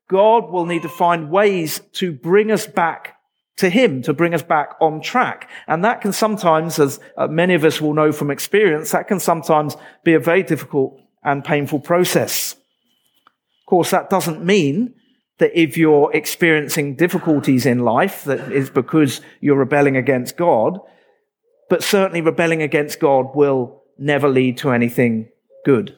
God 0.09 0.51
will 0.51 0.67
need 0.67 0.83
to 0.83 0.89
find 0.89 1.31
ways 1.31 1.81
to 1.95 2.13
bring 2.13 2.51
us 2.51 2.67
back 2.67 3.17
to 3.57 3.69
Him, 3.69 4.03
to 4.03 4.13
bring 4.13 4.35
us 4.35 4.43
back 4.43 4.75
on 4.81 5.01
track. 5.01 5.51
And 5.67 5.85
that 5.85 6.01
can 6.01 6.13
sometimes, 6.13 6.79
as 6.79 7.01
uh, 7.17 7.27
many 7.27 7.55
of 7.55 7.65
us 7.65 7.81
will 7.81 7.95
know 7.95 8.13
from 8.13 8.31
experience, 8.31 8.93
that 8.93 9.09
can 9.09 9.21
sometimes 9.21 9.77
be 10.05 10.15
a 10.15 10.21
very 10.21 10.43
difficult 10.43 10.99
and 11.23 11.45
painful 11.45 11.81
process. 11.81 12.53
Of 12.53 13.67
course, 13.67 13.91
that 13.91 14.09
doesn't 14.09 14.45
mean 14.45 14.95
that 15.39 15.59
if 15.59 15.77
you're 15.77 16.13
experiencing 16.13 16.95
difficulties 16.95 17.65
in 17.65 17.81
life, 17.81 18.25
that 18.25 18.53
is 18.53 18.71
because 18.71 19.21
you're 19.41 19.57
rebelling 19.57 19.97
against 19.97 20.37
God, 20.37 20.79
but 21.69 21.83
certainly 21.83 22.21
rebelling 22.21 22.63
against 22.63 23.01
God 23.01 23.35
will 23.35 23.83
never 23.99 24.29
lead 24.29 24.59
to 24.59 24.71
anything 24.71 25.29
good. 25.65 25.97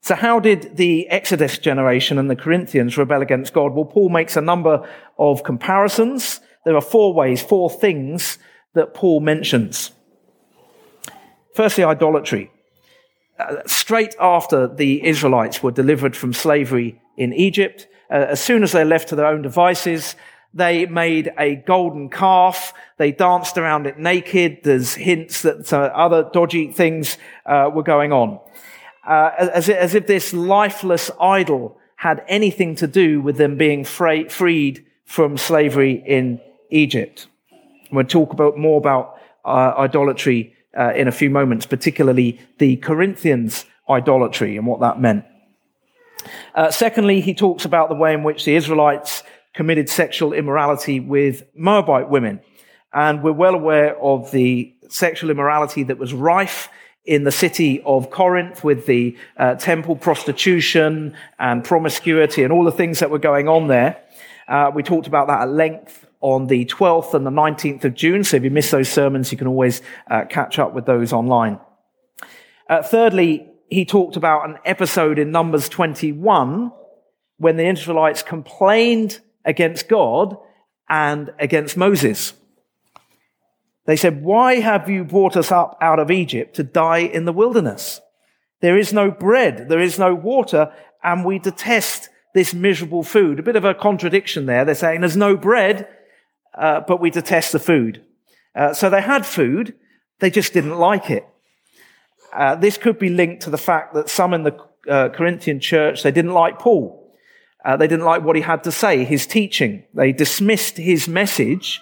So, 0.00 0.14
how 0.14 0.38
did 0.38 0.76
the 0.76 1.08
Exodus 1.08 1.58
generation 1.58 2.18
and 2.18 2.30
the 2.30 2.36
Corinthians 2.36 2.96
rebel 2.96 3.22
against 3.22 3.52
God? 3.52 3.72
Well, 3.74 3.86
Paul 3.86 4.08
makes 4.08 4.36
a 4.36 4.40
number 4.40 4.88
of 5.18 5.42
comparisons. 5.42 6.40
There 6.64 6.76
are 6.76 6.80
four 6.80 7.12
ways, 7.12 7.42
four 7.42 7.68
things 7.68 8.38
that 8.74 8.94
Paul 8.94 9.20
mentions. 9.20 9.90
Firstly, 11.54 11.82
idolatry. 11.82 12.52
Uh, 13.38 13.56
straight 13.66 14.14
after 14.20 14.68
the 14.68 15.04
Israelites 15.04 15.62
were 15.62 15.72
delivered 15.72 16.16
from 16.16 16.32
slavery 16.32 17.00
in 17.16 17.32
Egypt, 17.32 17.88
uh, 18.10 18.14
as 18.14 18.40
soon 18.40 18.62
as 18.62 18.72
they're 18.72 18.84
left 18.84 19.08
to 19.08 19.16
their 19.16 19.26
own 19.26 19.42
devices, 19.42 20.16
they 20.54 20.86
made 20.86 21.32
a 21.38 21.56
golden 21.56 22.08
calf. 22.08 22.72
They 22.98 23.12
danced 23.12 23.58
around 23.58 23.86
it 23.86 23.98
naked. 23.98 24.60
There's 24.62 24.94
hints 24.94 25.42
that 25.42 25.72
uh, 25.72 25.90
other 25.94 26.28
dodgy 26.32 26.72
things 26.72 27.18
uh, 27.44 27.70
were 27.72 27.82
going 27.82 28.12
on 28.12 28.40
uh, 29.06 29.30
as, 29.38 29.68
as, 29.68 29.94
if 29.94 30.06
this 30.06 30.32
lifeless 30.32 31.10
idol 31.20 31.78
had 31.96 32.22
anything 32.28 32.74
to 32.74 32.86
do 32.86 33.20
with 33.20 33.36
them 33.36 33.56
being 33.56 33.84
fra- 33.84 34.28
freed 34.28 34.84
from 35.04 35.36
slavery 35.36 36.02
in 36.04 36.40
Egypt. 36.70 37.28
We'll 37.92 38.04
talk 38.04 38.32
about 38.32 38.58
more 38.58 38.78
about 38.78 39.18
uh, 39.44 39.74
idolatry 39.78 40.54
uh, 40.76 40.92
in 40.94 41.06
a 41.08 41.12
few 41.12 41.30
moments, 41.30 41.66
particularly 41.66 42.40
the 42.58 42.76
Corinthians' 42.76 43.64
idolatry 43.88 44.56
and 44.56 44.66
what 44.66 44.80
that 44.80 45.00
meant. 45.00 45.24
Uh, 46.54 46.70
secondly, 46.70 47.20
he 47.20 47.34
talks 47.34 47.64
about 47.64 47.88
the 47.88 47.94
way 47.94 48.14
in 48.14 48.22
which 48.22 48.44
the 48.44 48.54
Israelites 48.56 49.22
committed 49.54 49.88
sexual 49.88 50.32
immorality 50.32 51.00
with 51.00 51.42
Moabite 51.54 52.08
women. 52.08 52.40
And 52.92 53.22
we're 53.22 53.32
well 53.32 53.54
aware 53.54 53.98
of 53.98 54.30
the 54.30 54.74
sexual 54.88 55.30
immorality 55.30 55.82
that 55.84 55.98
was 55.98 56.12
rife 56.14 56.68
in 57.04 57.24
the 57.24 57.32
city 57.32 57.82
of 57.82 58.10
Corinth 58.10 58.64
with 58.64 58.86
the 58.86 59.16
uh, 59.36 59.54
temple 59.54 59.96
prostitution 59.96 61.16
and 61.38 61.64
promiscuity 61.64 62.42
and 62.42 62.52
all 62.52 62.64
the 62.64 62.72
things 62.72 62.98
that 62.98 63.10
were 63.10 63.18
going 63.18 63.48
on 63.48 63.68
there. 63.68 64.02
Uh, 64.48 64.70
we 64.74 64.82
talked 64.82 65.06
about 65.06 65.28
that 65.28 65.42
at 65.42 65.48
length 65.48 66.06
on 66.20 66.46
the 66.46 66.64
12th 66.66 67.14
and 67.14 67.26
the 67.26 67.30
19th 67.30 67.84
of 67.84 67.94
June. 67.94 68.24
So 68.24 68.36
if 68.36 68.44
you 68.44 68.50
missed 68.50 68.70
those 68.70 68.88
sermons, 68.88 69.30
you 69.30 69.38
can 69.38 69.46
always 69.46 69.82
uh, 70.10 70.24
catch 70.28 70.58
up 70.58 70.74
with 70.74 70.86
those 70.86 71.12
online. 71.12 71.60
Uh, 72.68 72.82
thirdly, 72.82 73.48
he 73.68 73.84
talked 73.84 74.16
about 74.16 74.48
an 74.48 74.58
episode 74.64 75.18
in 75.18 75.30
Numbers 75.30 75.68
21 75.68 76.72
when 77.38 77.56
the 77.56 77.68
Israelites 77.68 78.22
complained 78.22 79.20
against 79.44 79.88
God 79.88 80.36
and 80.88 81.32
against 81.38 81.76
Moses. 81.76 82.34
They 83.86 83.96
said, 83.96 84.22
Why 84.22 84.56
have 84.56 84.88
you 84.88 85.04
brought 85.04 85.36
us 85.36 85.50
up 85.50 85.78
out 85.80 85.98
of 85.98 86.10
Egypt 86.10 86.56
to 86.56 86.62
die 86.62 86.98
in 86.98 87.24
the 87.24 87.32
wilderness? 87.32 88.00
There 88.60 88.78
is 88.78 88.92
no 88.92 89.10
bread, 89.10 89.68
there 89.68 89.80
is 89.80 89.98
no 89.98 90.14
water, 90.14 90.72
and 91.02 91.24
we 91.24 91.38
detest 91.38 92.08
this 92.34 92.52
miserable 92.52 93.02
food. 93.02 93.38
A 93.38 93.42
bit 93.42 93.56
of 93.56 93.64
a 93.64 93.74
contradiction 93.74 94.46
there. 94.46 94.64
They're 94.64 94.74
saying 94.74 95.00
there's 95.00 95.16
no 95.16 95.36
bread, 95.36 95.88
uh, 96.54 96.80
but 96.86 97.00
we 97.00 97.10
detest 97.10 97.52
the 97.52 97.58
food. 97.58 98.04
Uh, 98.54 98.72
so 98.74 98.90
they 98.90 99.02
had 99.02 99.26
food, 99.26 99.74
they 100.20 100.30
just 100.30 100.52
didn't 100.52 100.78
like 100.78 101.10
it. 101.10 101.26
Uh, 102.36 102.54
this 102.54 102.76
could 102.76 102.98
be 102.98 103.08
linked 103.08 103.42
to 103.42 103.50
the 103.50 103.58
fact 103.58 103.94
that 103.94 104.08
some 104.08 104.34
in 104.34 104.42
the 104.42 104.56
uh, 104.88 105.08
Corinthian 105.08 105.58
church, 105.58 106.02
they 106.02 106.12
didn't 106.12 106.34
like 106.34 106.58
Paul. 106.58 107.02
Uh, 107.64 107.76
they 107.76 107.88
didn't 107.88 108.04
like 108.04 108.22
what 108.22 108.36
he 108.36 108.42
had 108.42 108.62
to 108.64 108.70
say, 108.70 109.04
his 109.04 109.26
teaching. 109.26 109.84
They 109.94 110.12
dismissed 110.12 110.76
his 110.76 111.08
message, 111.08 111.80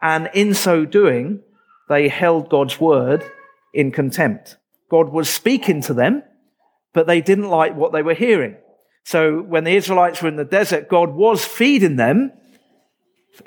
and 0.00 0.30
in 0.32 0.54
so 0.54 0.84
doing, 0.84 1.40
they 1.88 2.08
held 2.08 2.48
God's 2.48 2.80
word 2.80 3.24
in 3.74 3.90
contempt. 3.90 4.56
God 4.90 5.10
was 5.10 5.28
speaking 5.28 5.82
to 5.82 5.94
them, 5.94 6.22
but 6.94 7.06
they 7.06 7.20
didn't 7.20 7.50
like 7.50 7.74
what 7.74 7.92
they 7.92 8.02
were 8.02 8.14
hearing. 8.14 8.56
So 9.04 9.40
when 9.42 9.64
the 9.64 9.76
Israelites 9.76 10.22
were 10.22 10.28
in 10.28 10.36
the 10.36 10.44
desert, 10.44 10.88
God 10.88 11.10
was 11.10 11.44
feeding 11.44 11.96
them 11.96 12.32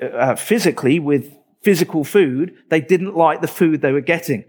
uh, 0.02 0.36
physically 0.36 1.00
with 1.00 1.34
physical 1.62 2.04
food. 2.04 2.54
They 2.70 2.82
didn't 2.82 3.16
like 3.16 3.42
the 3.42 3.48
food 3.48 3.82
they 3.82 3.92
were 3.92 4.02
getting. 4.02 4.46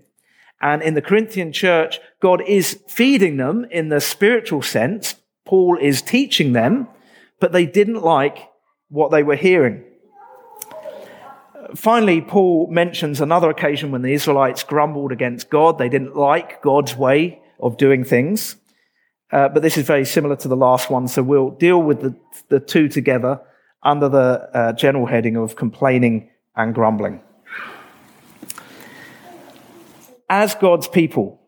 And 0.61 0.83
in 0.83 0.95
the 0.95 1.03
Corinthian 1.03 1.53
church, 1.53 2.01
God 2.21 2.43
is 2.47 2.83
feeding 2.87 3.37
them 3.39 3.67
in 3.71 3.89
the 3.89 4.01
spiritual 4.01 4.63
sense. 4.63 5.17
Paul 5.47 5.79
is 5.81 6.03
teaching 6.03 6.53
them, 6.53 6.89
but 7.41 7.53
they 7.53 7.67
didn't 7.67 8.03
like 8.03 8.39
what 8.89 9.11
they 9.11 9.23
were 9.23 9.37
hearing 9.37 9.85
finally, 11.75 12.21
Paul 12.21 12.69
mentions 12.71 13.21
another 13.21 13.51
occasion 13.51 13.91
when 13.91 14.03
the 14.03 14.13
Israelites 14.13 14.63
grumbled 14.63 15.13
against 15.13 15.51
God. 15.51 15.79
They 15.79 15.89
didn't 15.89 16.17
like 16.17 16.63
God's 16.63 16.97
way 16.97 17.41
of 17.59 17.77
doing 17.77 18.05
things. 18.05 18.57
Uh, 19.33 19.49
but 19.49 19.63
this 19.63 19.77
is 19.77 19.87
very 19.87 20.05
similar 20.05 20.37
to 20.37 20.49
the 20.49 20.57
last 20.57 20.91
one, 20.91 21.07
so 21.07 21.23
we'll 21.23 21.51
deal 21.51 21.81
with 21.81 22.01
the, 22.01 22.17
the 22.49 22.59
two 22.59 22.89
together 22.89 23.41
under 23.83 24.09
the 24.09 24.51
uh, 24.53 24.73
general 24.73 25.07
heading 25.07 25.37
of 25.37 25.55
complaining 25.55 26.29
and 26.57 26.75
grumbling. 26.75 27.23
As 30.33 30.55
God's 30.55 30.87
people, 30.87 31.41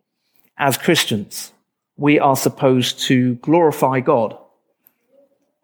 as 0.59 0.77
Christians, 0.77 1.53
we 1.97 2.19
are 2.19 2.35
supposed 2.35 2.99
to 3.03 3.37
glorify 3.37 4.01
God. 4.01 4.37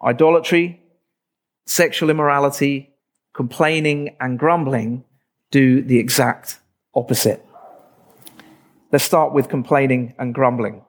Idolatry, 0.00 0.80
sexual 1.66 2.10
immorality, 2.10 2.94
complaining 3.34 4.16
and 4.20 4.38
grumbling 4.38 5.02
do 5.50 5.82
the 5.82 5.98
exact 5.98 6.60
opposite. 6.94 7.44
Let's 8.92 9.02
start 9.02 9.32
with 9.32 9.48
complaining 9.48 10.14
and 10.16 10.32
grumbling. 10.32 10.84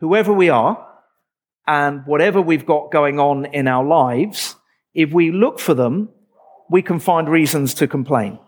Whoever 0.00 0.32
we 0.32 0.48
are 0.48 0.84
and 1.68 2.04
whatever 2.04 2.42
we've 2.42 2.66
got 2.66 2.90
going 2.90 3.20
on 3.20 3.44
in 3.44 3.68
our 3.68 3.84
lives, 3.84 4.56
if 4.92 5.12
we 5.12 5.30
look 5.30 5.60
for 5.60 5.74
them, 5.74 6.08
we 6.68 6.82
can 6.82 6.98
find 6.98 7.28
reasons 7.28 7.74
to 7.74 7.86
complain. 7.86 8.40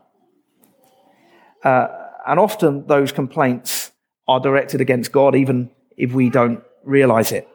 Uh, 1.62 2.01
and 2.26 2.38
often 2.38 2.86
those 2.86 3.12
complaints 3.12 3.92
are 4.28 4.40
directed 4.40 4.80
against 4.80 5.12
God, 5.12 5.34
even 5.34 5.70
if 5.96 6.12
we 6.12 6.30
don't 6.30 6.62
realize 6.84 7.32
it. 7.32 7.48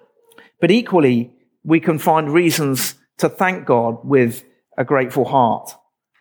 But 0.60 0.72
equally, 0.72 1.34
we 1.64 1.80
can 1.80 2.00
find 2.00 2.32
reasons 2.32 2.96
to 3.18 3.30
thank 3.30 3.66
God 3.66 4.00
with 4.04 4.44
a 4.78 4.86
grateful 4.86 5.26
heart. 5.26 5.72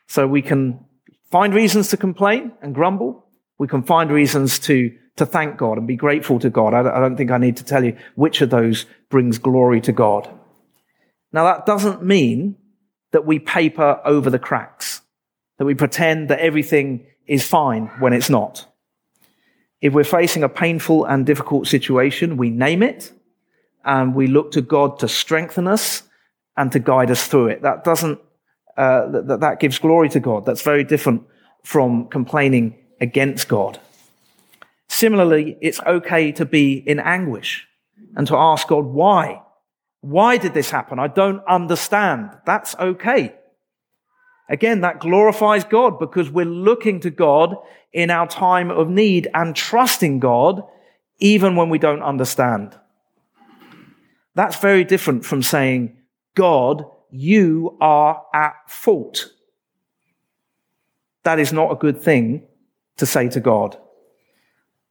So 0.09 0.26
we 0.26 0.43
can 0.43 0.85
find 1.31 1.55
reasons 1.55 1.88
to 1.91 1.97
complain 1.97 2.53
and 2.62 2.75
grumble. 2.75 3.25
We 3.59 3.69
can 3.69 3.83
find 3.83 4.11
reasons 4.11 4.59
to, 4.61 4.97
to 5.17 5.26
thank 5.26 5.57
God 5.57 5.79
and 5.79 5.87
be 5.87 5.97
grateful 5.97 6.38
to 6.41 6.50
God. 6.50 6.75
I, 6.75 6.81
I 6.81 7.00
don't 7.00 7.17
think 7.17 7.31
I 7.31 7.38
need 7.38 7.57
to 7.59 7.65
tell 7.65 7.85
you 7.85 7.97
which 8.15 8.41
of 8.41 8.50
those 8.50 8.87
brings 9.11 9.38
glory 9.38 9.81
to 9.83 9.93
God. 9.93 10.29
Now 11.33 11.45
that 11.45 11.67
doesn't 11.67 12.03
mean 12.03 12.57
that 13.12 13.26
we 13.26 13.38
paper 13.38 14.00
over 14.05 14.31
the 14.31 14.38
cracks, 14.38 15.03
that 15.59 15.65
we 15.65 15.75
pretend 15.75 16.29
that 16.29 16.41
everything 16.41 17.07
is 17.26 17.47
fine 17.47 17.87
when 17.99 18.12
it's 18.12 18.30
not. 18.30 18.66
If 19.80 19.92
we're 19.92 20.04
facing 20.04 20.42
a 20.42 20.49
painful 20.49 21.04
and 21.04 21.26
difficult 21.26 21.66
situation, 21.66 22.37
we 22.37 22.50
name 22.50 22.83
it 22.83 23.12
and 23.85 24.14
we 24.14 24.26
look 24.26 24.52
to 24.52 24.62
God 24.62 24.99
to 25.00 25.09
strengthen 25.09 25.66
us 25.66 26.02
and 26.56 26.73
to 26.73 26.78
guide 26.78 27.11
us 27.11 27.26
through 27.26 27.49
it. 27.49 27.62
That 27.62 27.85
doesn't 27.85 28.18
uh, 28.76 29.09
that, 29.23 29.40
that 29.40 29.61
gives 29.61 29.78
glory 29.78 30.09
to 30.11 30.21
God. 30.21 30.45
That's 30.45 30.62
very 30.62 30.85
different 30.85 31.23
from 31.64 32.09
complaining 32.09 32.76
against 33.00 33.49
God. 33.49 33.80
Similarly, 34.88 35.56
it's 35.61 35.80
okay 35.80 36.33
to 36.33 36.45
be 36.45 36.75
in 36.75 37.00
anguish 37.00 37.66
and 38.14 38.26
to 38.26 38.37
ask 38.37 38.68
God, 38.68 38.85
why? 38.85 39.42
Why 40.00 40.37
did 40.37 40.54
this 40.54 40.71
happen? 40.71 40.99
I 40.99 41.09
don't 41.09 41.42
understand. 41.47 42.30
That's 42.45 42.76
okay. 42.76 43.35
Again, 44.49 44.83
that 44.83 45.00
glorifies 45.00 45.65
God 45.65 45.99
because 45.99 46.31
we're 46.31 46.45
looking 46.45 47.00
to 47.00 47.11
God 47.11 47.57
in 47.93 48.11
our 48.11 48.29
time 48.29 48.71
of 48.71 48.88
need 48.88 49.29
and 49.35 49.57
trusting 49.57 50.21
God 50.21 50.62
even 51.19 51.57
when 51.57 51.69
we 51.69 51.79
don't 51.79 52.03
understand. 52.03 52.79
That's 54.35 54.57
very 54.59 54.85
different 54.85 55.25
from 55.25 55.43
saying, 55.43 55.97
God, 56.35 56.85
you 57.11 57.76
are 57.81 58.23
at 58.35 58.55
fault. 58.69 59.33
That 61.25 61.38
is 61.38 61.53
not 61.53 61.73
a 61.73 61.76
good 61.76 62.00
thing 62.00 62.47
to 62.99 63.07
say 63.07 63.29
to 63.31 63.41
God. 63.41 63.79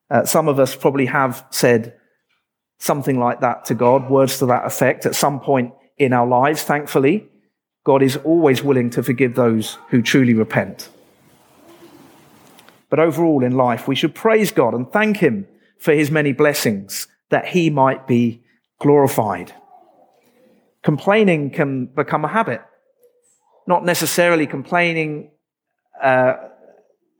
Uh, 0.09 0.25
some 0.25 0.47
of 0.47 0.59
us 0.59 0.75
probably 0.75 1.05
have 1.05 1.45
said 1.49 1.95
something 2.79 3.19
like 3.19 3.41
that 3.41 3.65
to 3.65 3.75
God, 3.75 4.09
words 4.09 4.39
to 4.39 4.47
that 4.47 4.65
effect 4.65 5.05
at 5.05 5.15
some 5.15 5.39
point 5.39 5.73
in 5.97 6.11
our 6.11 6.27
lives, 6.27 6.63
thankfully. 6.63 7.27
God 7.85 8.01
is 8.01 8.17
always 8.17 8.63
willing 8.63 8.89
to 8.89 9.03
forgive 9.03 9.35
those 9.35 9.77
who 9.89 10.01
truly 10.01 10.33
repent. 10.33 10.89
But 12.89 12.99
overall 12.99 13.43
in 13.43 13.55
life, 13.55 13.87
we 13.87 13.95
should 13.95 14.15
praise 14.15 14.51
God 14.51 14.73
and 14.73 14.91
thank 14.91 15.17
Him 15.17 15.47
for 15.77 15.93
His 15.93 16.09
many 16.09 16.33
blessings 16.33 17.07
that 17.29 17.47
He 17.49 17.69
might 17.69 18.07
be 18.07 18.43
glorified. 18.79 19.53
Complaining 20.81 21.51
can 21.51 21.85
become 21.85 22.25
a 22.25 22.27
habit. 22.27 22.61
Not 23.67 23.85
necessarily 23.85 24.47
complaining 24.47 25.29
uh, 26.01 26.33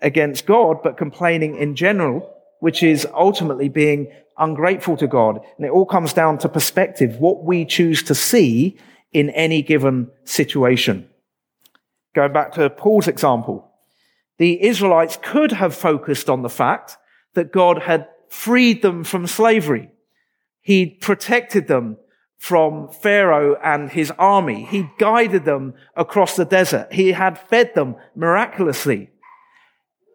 against 0.01 0.48
God, 0.48 0.81
but 0.84 0.98
complaining 0.98 1.57
in 1.57 1.75
general, 1.75 2.34
which 2.60 2.81
is 2.81 3.07
ultimately 3.13 3.69
being 3.69 4.12
ungrateful 4.38 4.98
to 4.98 5.07
God. 5.07 5.39
And 5.57 5.65
it 5.65 5.72
all 5.72 5.86
comes 5.86 6.12
down 6.12 6.39
to 6.39 6.50
perspective, 6.50 7.17
what 7.17 7.43
we 7.43 7.65
choose 7.65 8.01
to 8.03 8.15
see 8.15 8.77
in 9.15 9.29
any 9.29 9.62
given 9.62 10.12
situation. 10.25 11.07
Going 12.13 12.34
back 12.34 12.51
to 12.55 12.69
Paul's 12.69 13.07
example, 13.07 13.72
the 14.39 14.62
Israelites 14.62 15.17
could 15.22 15.53
have 15.53 15.74
focused 15.74 16.29
on 16.29 16.41
the 16.41 16.50
fact 16.50 16.98
that 17.34 17.53
God 17.53 17.84
had 17.84 18.10
freed 18.27 18.81
them 18.81 19.05
from 19.05 19.25
slavery. 19.25 19.89
He'd 20.60 21.00
protected 21.00 21.67
them 21.67 21.95
from 22.38 22.89
Pharaoh 22.89 23.55
and 23.63 23.89
his 23.89 24.12
army. 24.19 24.65
He 24.65 24.89
guided 25.00 25.45
them 25.45 25.75
across 25.95 26.36
the 26.36 26.43
desert. 26.43 26.91
He 26.91 27.13
had 27.13 27.39
fed 27.39 27.74
them 27.74 27.95
miraculously. 28.17 29.12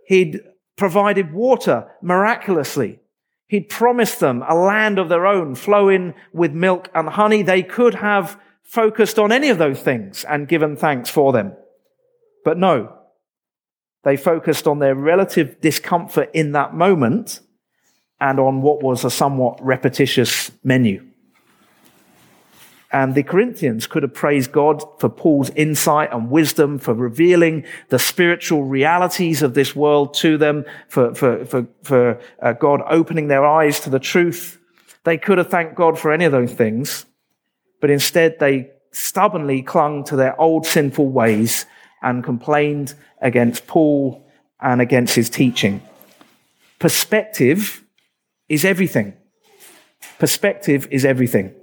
He'd 0.09 0.41
provided 0.77 1.33
water 1.33 1.91
miraculously. 2.03 3.01
He'd 3.47 3.71
promised 3.71 4.21
them 4.21 4.45
a 4.47 4.55
land 4.55 4.99
of 4.99 5.09
their 5.09 5.27
own 5.27 5.55
flowing 5.55 6.13
with 6.35 6.53
milk 6.53 6.91
and 6.95 7.09
honey. 7.09 7.43
They 7.43 7.63
could 7.63 7.95
have 7.95 8.39
focused 8.63 9.19
on 9.19 9.33
any 9.33 9.49
of 9.49 9.59
those 9.59 9.81
things 9.81 10.25
and 10.25 10.49
given 10.49 10.77
thanks 10.77 11.11
for 11.11 11.33
them. 11.33 11.53
But 12.45 12.59
no, 12.59 12.97
they 14.05 14.17
focused 14.17 14.67
on 14.67 14.79
their 14.79 14.95
relative 14.95 15.61
discomfort 15.61 16.31
in 16.33 16.53
that 16.53 16.75
moment 16.75 17.41
and 18.21 18.39
on 18.39 18.63
what 18.63 18.83
was 18.83 19.05
a 19.05 19.11
somewhat 19.11 19.59
repetitious 19.63 20.51
menu. 20.63 21.07
And 22.93 23.15
the 23.15 23.23
Corinthians 23.23 23.87
could 23.87 24.03
have 24.03 24.15
praised 24.15 24.51
God 24.51 24.83
for 24.99 25.09
Paul's 25.09 25.51
insight 25.51 26.13
and 26.13 26.29
wisdom, 26.29 26.79
for 26.79 26.93
revealing 26.93 27.65
the 27.89 28.01
spiritual 28.01 28.65
realities 28.65 29.43
of 29.43 29.55
this 29.55 29.77
world 29.77 30.15
to 30.15 30.37
them, 30.37 30.65
for, 30.89 31.15
for, 31.15 31.45
for, 31.45 31.67
for 31.85 32.21
uh, 32.43 32.53
God 32.53 32.83
opening 32.89 33.29
their 33.29 33.47
eyes 33.47 33.79
to 33.81 33.91
the 33.91 34.01
truth. 34.01 34.59
They 35.05 35.19
could 35.19 35.39
have 35.39 35.49
thanked 35.49 35.77
God 35.77 36.01
for 36.01 36.13
any 36.13 36.25
of 36.25 36.33
those 36.33 36.53
things 36.53 37.07
but 37.81 37.91
instead 37.91 38.39
they 38.39 38.71
stubbornly 38.93 39.63
clung 39.63 40.05
to 40.05 40.17
their 40.17 40.39
old 40.41 40.67
sinful 40.67 41.09
ways 41.09 41.67
and 42.03 42.25
complained 42.25 42.95
against 43.21 43.67
Paul 43.67 44.27
and 44.61 44.81
against 44.81 45.15
his 45.15 45.31
teaching. 45.31 45.83
Perspective 46.79 47.85
is 48.49 48.65
everything. 48.65 49.15
Perspective 50.19 50.89
is 50.91 51.05
everything. 51.05 51.55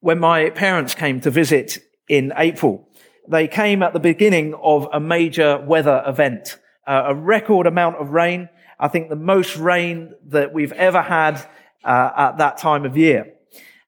When 0.00 0.18
my 0.18 0.50
parents 0.50 0.94
came 0.94 1.20
to 1.22 1.30
visit 1.30 1.78
in 2.08 2.32
April, 2.36 2.88
they 3.26 3.48
came 3.48 3.82
at 3.82 3.92
the 3.92 4.00
beginning 4.00 4.54
of 4.54 4.88
a 4.92 5.00
major 5.00 5.58
weather 5.58 6.02
event, 6.06 6.58
uh, 6.86 7.04
a 7.06 7.14
record 7.14 7.66
amount 7.66 7.96
of 7.96 8.10
rain. 8.10 8.48
I 8.78 8.88
think 8.88 9.08
the 9.08 9.16
most 9.16 9.56
rain 9.56 10.12
that 10.26 10.52
we've 10.52 10.72
ever 10.72 11.00
had 11.00 11.36
uh, 11.84 12.10
at 12.16 12.38
that 12.38 12.58
time 12.58 12.84
of 12.84 12.96
year. 12.96 13.33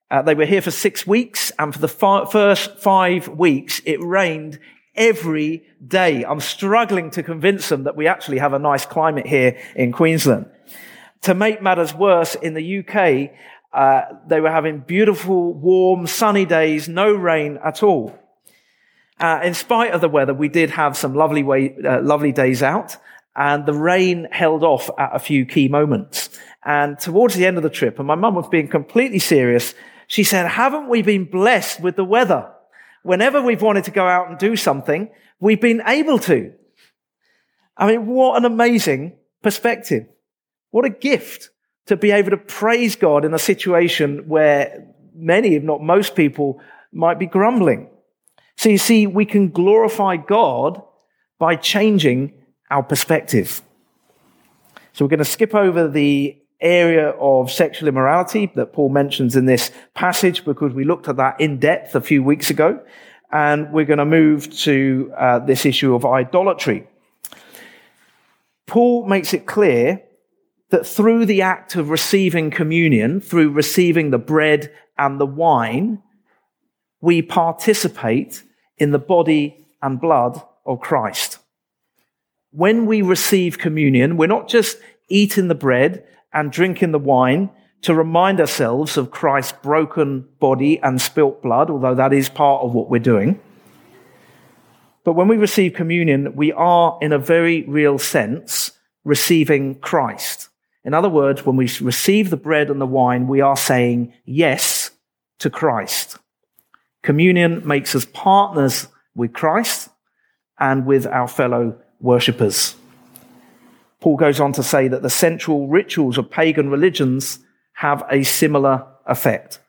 Uh, 0.09 0.21
they 0.21 0.35
were 0.35 0.45
here 0.45 0.61
for 0.61 0.71
six 0.71 1.05
weeks, 1.05 1.51
and 1.59 1.73
for 1.73 1.79
the 1.79 1.87
fi- 1.87 2.25
first 2.25 2.77
five 2.79 3.27
weeks, 3.27 3.81
it 3.85 4.01
rained 4.01 4.57
every 4.95 5.63
day. 5.85 6.23
I'm 6.23 6.39
struggling 6.39 7.11
to 7.11 7.23
convince 7.23 7.69
them 7.69 7.83
that 7.83 7.97
we 7.97 8.07
actually 8.07 8.37
have 8.37 8.53
a 8.53 8.59
nice 8.59 8.85
climate 8.85 9.27
here 9.27 9.57
in 9.75 9.91
Queensland. 9.91 10.49
To 11.23 11.33
make 11.33 11.61
matters 11.61 11.93
worse, 11.93 12.35
in 12.35 12.53
the 12.53 12.79
UK, 12.79 13.31
uh, 13.73 14.15
they 14.27 14.39
were 14.39 14.51
having 14.51 14.79
beautiful, 14.79 15.53
warm, 15.53 16.07
sunny 16.07 16.45
days, 16.45 16.87
no 16.87 17.11
rain 17.11 17.59
at 17.63 17.83
all. 17.83 18.17
Uh, 19.19 19.41
in 19.43 19.53
spite 19.53 19.91
of 19.91 19.99
the 19.99 20.09
weather, 20.09 20.33
we 20.33 20.47
did 20.47 20.69
have 20.69 20.95
some 20.95 21.15
lovely, 21.15 21.43
way, 21.43 21.75
uh, 21.83 22.01
lovely 22.01 22.31
days 22.31 22.63
out, 22.63 22.95
and 23.35 23.65
the 23.65 23.73
rain 23.73 24.27
held 24.31 24.63
off 24.63 24.89
at 24.97 25.15
a 25.15 25.19
few 25.19 25.45
key 25.45 25.67
moments. 25.67 26.29
And 26.63 26.97
towards 26.99 27.35
the 27.35 27.45
end 27.45 27.57
of 27.57 27.63
the 27.63 27.69
trip, 27.69 27.99
and 27.99 28.07
my 28.07 28.15
mum 28.15 28.35
was 28.35 28.47
being 28.47 28.67
completely 28.67 29.19
serious, 29.19 29.73
she 30.07 30.23
said, 30.23 30.47
haven't 30.47 30.89
we 30.89 31.01
been 31.01 31.25
blessed 31.25 31.81
with 31.81 31.95
the 31.95 32.03
weather? 32.03 32.49
Whenever 33.03 33.41
we've 33.41 33.61
wanted 33.61 33.83
to 33.85 33.91
go 33.91 34.07
out 34.07 34.29
and 34.29 34.37
do 34.37 34.55
something, 34.55 35.09
we've 35.39 35.61
been 35.61 35.83
able 35.85 36.17
to. 36.19 36.53
I 37.75 37.87
mean, 37.87 38.07
what 38.07 38.37
an 38.37 38.45
amazing 38.45 39.17
perspective. 39.43 40.07
What 40.71 40.85
a 40.85 40.89
gift 40.89 41.49
to 41.85 41.95
be 41.95 42.11
able 42.11 42.31
to 42.31 42.37
praise 42.37 42.95
God 42.95 43.23
in 43.23 43.33
a 43.33 43.39
situation 43.39 44.27
where 44.27 44.87
many, 45.13 45.55
if 45.55 45.63
not 45.63 45.81
most 45.81 46.15
people, 46.15 46.61
might 46.91 47.19
be 47.19 47.27
grumbling. 47.27 47.89
So 48.55 48.69
you 48.69 48.77
see, 48.77 49.07
we 49.07 49.25
can 49.25 49.49
glorify 49.49 50.17
God 50.17 50.81
by 51.37 51.55
changing 51.55 52.33
our 52.69 52.83
perspective. 52.83 53.61
So 54.93 55.05
we're 55.05 55.09
going 55.09 55.19
to 55.19 55.25
skip 55.25 55.53
over 55.53 55.87
the 55.87 56.37
area 56.59 57.09
of 57.11 57.51
sexual 57.51 57.87
immorality 57.87 58.51
that 58.55 58.73
Paul 58.73 58.89
mentions 58.89 59.35
in 59.35 59.45
this 59.45 59.71
passage 59.93 60.43
because 60.43 60.73
we 60.73 60.83
looked 60.83 61.07
at 61.07 61.17
that 61.17 61.39
in 61.39 61.59
depth 61.59 61.95
a 61.95 62.01
few 62.01 62.23
weeks 62.23 62.49
ago. 62.49 62.81
And 63.31 63.71
we're 63.71 63.85
going 63.85 63.99
to 63.99 64.05
move 64.05 64.55
to 64.59 65.13
uh, 65.17 65.39
this 65.39 65.65
issue 65.65 65.93
of 65.93 66.05
idolatry. 66.05 66.87
Paul 68.65 69.05
makes 69.05 69.33
it 69.33 69.45
clear 69.45 70.01
that 70.69 70.85
through 70.85 71.25
the 71.25 71.41
act 71.41 71.75
of 71.75 71.89
receiving 71.89 72.51
communion, 72.51 73.21
through 73.21 73.51
receiving 73.51 74.11
the 74.11 74.17
bread 74.17 74.71
and 74.97 75.19
the 75.19 75.25
wine, 75.25 76.01
we 77.01 77.21
participate 77.21 78.43
in 78.77 78.91
the 78.91 78.99
body 78.99 79.65
and 79.81 80.01
blood 80.01 80.41
of 80.65 80.81
Christ. 80.81 81.39
When 82.51 82.85
we 82.85 83.01
receive 83.01 83.57
communion, 83.57 84.17
we're 84.17 84.27
not 84.27 84.47
just 84.47 84.77
eating 85.09 85.47
the 85.47 85.55
bread 85.55 86.05
and 86.33 86.51
drinking 86.51 86.91
the 86.91 86.99
wine 86.99 87.49
to 87.81 87.93
remind 87.93 88.39
ourselves 88.39 88.97
of 88.97 89.11
Christ's 89.11 89.57
broken 89.61 90.27
body 90.39 90.79
and 90.81 91.01
spilt 91.01 91.41
blood, 91.41 91.69
although 91.69 91.95
that 91.95 92.13
is 92.13 92.29
part 92.29 92.63
of 92.63 92.73
what 92.73 92.89
we're 92.89 92.99
doing. 92.99 93.39
But 95.03 95.13
when 95.13 95.27
we 95.27 95.37
receive 95.37 95.73
communion, 95.73 96.35
we 96.35 96.51
are, 96.51 96.97
in 97.01 97.13
a 97.13 97.19
very 97.19 97.63
real 97.63 97.97
sense, 97.97 98.71
receiving 99.05 99.75
Christ. 99.79 100.49
In 100.83 100.93
other 100.93 101.09
words, 101.09 101.45
when 101.45 101.55
we 101.55 101.69
receive 101.81 102.29
the 102.29 102.37
bread 102.37 102.69
and 102.69 102.81
the 102.81 102.85
wine, 102.85 103.27
we 103.27 103.41
are 103.41 103.55
saying 103.55 104.13
yes 104.25 104.91
to 105.39 105.49
Christ. 105.49 106.17
Communion 107.03 107.65
makes 107.65 107.95
us 107.95 108.05
partners 108.05 108.87
with 109.15 109.33
Christ 109.33 109.89
and 110.59 110.85
with 110.85 111.05
our 111.07 111.27
fellow 111.27 111.77
worshippers. 111.99 112.75
Paul 113.99 114.17
goes 114.17 114.39
on 114.39 114.53
to 114.53 114.63
say 114.63 114.87
that 114.87 115.01
the 115.01 115.09
central 115.09 115.67
rituals 115.67 116.17
of 116.17 116.29
pagan 116.29 116.69
religions 116.69 117.39
have 117.73 118.03
a 118.11 118.23
similar 118.23 118.85
effect. 119.05 119.59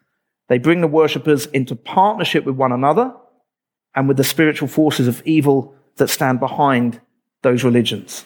They 0.48 0.58
bring 0.58 0.80
the 0.80 0.88
worshippers 0.88 1.46
into 1.46 1.76
partnership 1.76 2.44
with 2.44 2.56
one 2.56 2.72
another 2.72 3.14
and 3.94 4.08
with 4.08 4.16
the 4.16 4.24
spiritual 4.24 4.68
forces 4.68 5.08
of 5.08 5.22
evil 5.24 5.74
that 5.96 6.08
stand 6.08 6.40
behind 6.40 7.00
those 7.42 7.64
religions. 7.64 8.24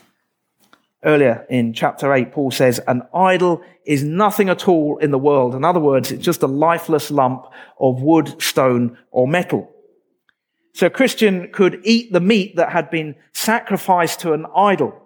Earlier 1.05 1.47
in 1.51 1.73
chapter 1.73 2.13
8, 2.13 2.31
Paul 2.33 2.53
says, 2.53 2.81
An 2.87 3.03
idol 3.13 3.63
is 3.85 4.05
nothing 4.05 4.49
at 4.49 4.69
all 4.69 4.99
in 4.99 5.11
the 5.11 5.19
world. 5.19 5.55
In 5.55 5.65
other 5.65 5.81
words, 5.81 6.13
it's 6.13 6.25
just 6.25 6.43
a 6.43 6.47
lifeless 6.47 7.11
lump 7.11 7.47
of 7.81 8.03
wood, 8.03 8.41
stone, 8.41 8.97
or 9.11 9.27
metal. 9.27 9.69
So 10.75 10.87
a 10.87 10.91
Christian 10.91 11.51
could 11.53 11.81
eat 11.83 12.13
the 12.13 12.21
meat 12.21 12.57
that 12.57 12.71
had 12.71 12.89
been 12.89 13.17
sacrificed 13.33 14.21
to 14.21 14.33
an 14.33 14.47
idol 14.55 15.02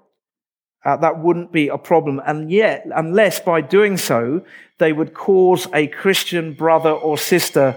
uh, 0.86 0.96
that 0.98 1.18
wouldn't 1.18 1.50
be 1.50 1.66
a 1.66 1.76
problem. 1.76 2.22
And 2.24 2.48
yet, 2.48 2.86
unless 2.94 3.40
by 3.40 3.60
doing 3.60 3.96
so, 3.96 4.42
they 4.78 4.92
would 4.92 5.14
cause 5.14 5.66
a 5.74 5.88
Christian 5.88 6.54
brother 6.54 6.92
or 6.92 7.18
sister 7.18 7.76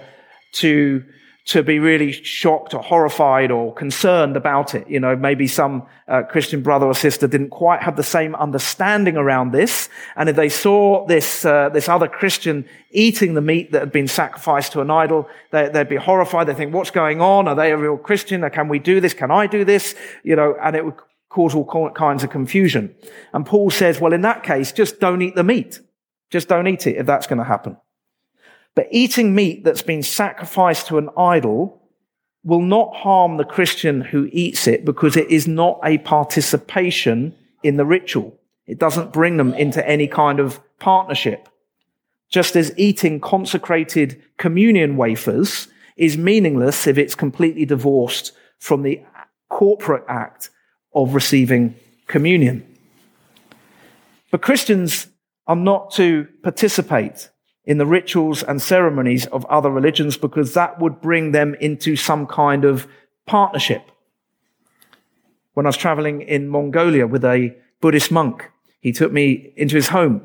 to, 0.52 1.04
to 1.45 1.63
be 1.63 1.80
really 1.80 2.12
shocked 2.12 2.76
or 2.76 2.84
horrified 2.84 3.50
or 3.50 3.74
concerned 3.74 4.38
about 4.38 4.76
it. 4.76 4.88
You 4.88 5.00
know, 5.00 5.15
maybe 5.15 5.48
some 5.48 5.88
uh, 6.08 6.22
Christian 6.22 6.62
brother 6.62 6.86
or 6.86 6.93
sister 6.93 7.28
didn't 7.28 7.50
quite 7.50 7.82
have 7.82 7.95
the 7.95 8.04
same 8.04 8.36
understanding 8.36 9.17
around 9.17 9.54
this. 9.54 9.89
And 10.15 10.30
if 10.30 10.36
they 10.36 10.50
saw 10.50 11.08
this, 11.08 11.43
uh, 11.43 11.69
this 11.69 11.89
other 11.89 12.08
Christian 12.08 12.63
eating 12.91 13.34
the 13.34 13.41
meat 13.41 13.72
that 13.72 13.80
had 13.80 13.91
been 13.91 14.08
sacrificed 14.08 14.74
to 14.74 14.82
an 14.82 14.91
idol, 14.91 15.28
they, 15.50 15.67
would 15.67 15.89
be 15.89 15.95
horrified. 15.95 16.45
They 16.45 16.54
think, 16.54 16.76
what's 16.76 16.91
going 16.91 17.22
on? 17.22 17.48
Are 17.48 17.56
they 17.56 17.72
a 17.72 17.78
real 17.78 17.98
Christian? 17.98 18.48
Can 18.52 18.67
we 18.67 18.78
do 18.78 19.00
this? 19.00 19.15
Can 19.15 19.32
I 19.32 19.48
do 19.48 19.65
this? 19.65 19.95
You 20.22 20.36
know, 20.36 20.56
and 20.62 20.76
it 20.76 20.86
would 20.86 20.93
cause 21.30 21.54
all 21.56 21.92
kinds 21.92 22.24
of 22.24 22.30
confusion. 22.30 22.94
And 23.34 23.46
Paul 23.46 23.70
says, 23.70 24.02
well, 24.02 24.13
in 24.13 24.22
that 24.22 24.44
case, 24.44 24.72
just 24.72 25.00
don't 25.00 25.22
eat 25.22 25.36
the 25.36 25.44
meat. 25.44 25.80
Just 26.32 26.48
don't 26.48 26.68
eat 26.68 26.88
it 26.88 26.98
if 26.98 27.06
that's 27.06 27.28
going 27.28 27.38
to 27.38 27.44
happen. 27.44 27.78
But 28.76 28.88
eating 28.92 29.36
meat 29.36 29.63
that's 29.63 29.82
been 29.82 30.04
sacrificed 30.04 30.88
to 30.88 30.98
an 30.98 31.10
idol 31.18 31.82
will 32.44 32.62
not 32.62 32.96
harm 32.96 33.38
the 33.38 33.46
Christian 33.46 34.02
who 34.02 34.30
eats 34.32 34.68
it 34.68 34.86
because 34.86 35.18
it 35.18 35.30
is 35.30 35.48
not 35.48 35.80
a 35.84 35.98
participation 36.00 37.36
in 37.63 37.78
the 37.78 37.86
ritual. 37.86 38.39
It 38.65 38.80
doesn't 38.80 39.12
bring 39.12 39.38
them 39.38 39.54
into 39.54 39.88
any 39.88 40.08
kind 40.08 40.39
of 40.39 40.60
partnership. 40.80 41.50
Just 42.30 42.56
as 42.56 42.72
eating 42.78 43.20
consecrated 43.20 44.22
communion 44.38 44.96
wafers 44.96 45.68
is 45.98 46.18
meaningless 46.18 46.88
if 46.88 46.98
it's 46.98 47.15
completely 47.15 47.65
divorced 47.65 48.32
from 48.60 48.84
the 48.84 49.04
corporate 49.50 50.06
act 50.08 50.52
of 50.93 51.13
receiving 51.13 51.75
communion. 52.08 52.65
But 54.32 54.41
Christians 54.41 55.08
are 55.47 55.56
not 55.56 55.91
to 55.91 56.28
participate 56.43 57.30
in 57.65 57.78
the 57.78 57.86
rituals 57.86 58.43
and 58.43 58.62
ceremonies 58.62 59.25
of 59.28 59.45
other 59.45 59.69
religions 59.69 60.17
because 60.17 60.54
that 60.54 60.80
would 60.80 61.02
bring 61.02 61.32
them 61.32 61.56
into 61.56 61.95
some 61.95 62.25
kind 62.25 62.65
of 62.65 62.88
partnership. 63.25 63.84
When 65.54 65.65
I 65.65 65.69
was 65.69 65.78
traveling 65.78 66.21
in 66.21 66.49
Mongolia 66.49 67.06
with 67.06 67.23
a 67.25 67.56
Buddhist 67.82 68.12
monk, 68.12 68.49
he 68.80 68.91
took 68.91 69.12
me 69.12 69.54
into 69.56 69.75
his 69.75 69.89
home 69.89 70.21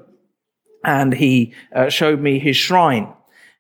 and 0.85 1.14
he 1.14 1.55
uh, 1.74 1.88
showed 1.88 2.20
me 2.20 2.38
his 2.38 2.57
shrine 2.57 3.12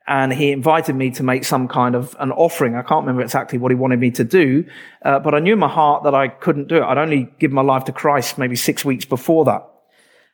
and 0.06 0.32
he 0.32 0.52
invited 0.52 0.94
me 0.94 1.10
to 1.12 1.22
make 1.22 1.44
some 1.44 1.66
kind 1.66 1.94
of 1.94 2.14
an 2.20 2.30
offering. 2.32 2.76
I 2.76 2.82
can't 2.82 3.02
remember 3.02 3.22
exactly 3.22 3.58
what 3.58 3.70
he 3.70 3.74
wanted 3.74 4.00
me 4.00 4.10
to 4.12 4.24
do, 4.24 4.64
uh, 5.02 5.18
but 5.18 5.34
I 5.34 5.38
knew 5.38 5.54
in 5.54 5.58
my 5.58 5.68
heart 5.68 6.04
that 6.04 6.14
I 6.14 6.28
couldn't 6.28 6.68
do 6.68 6.76
it. 6.76 6.82
I'd 6.82 6.98
only 6.98 7.30
given 7.38 7.54
my 7.54 7.62
life 7.62 7.84
to 7.84 7.92
Christ 7.92 8.36
maybe 8.36 8.56
six 8.56 8.84
weeks 8.84 9.04
before 9.04 9.46
that. 9.46 9.66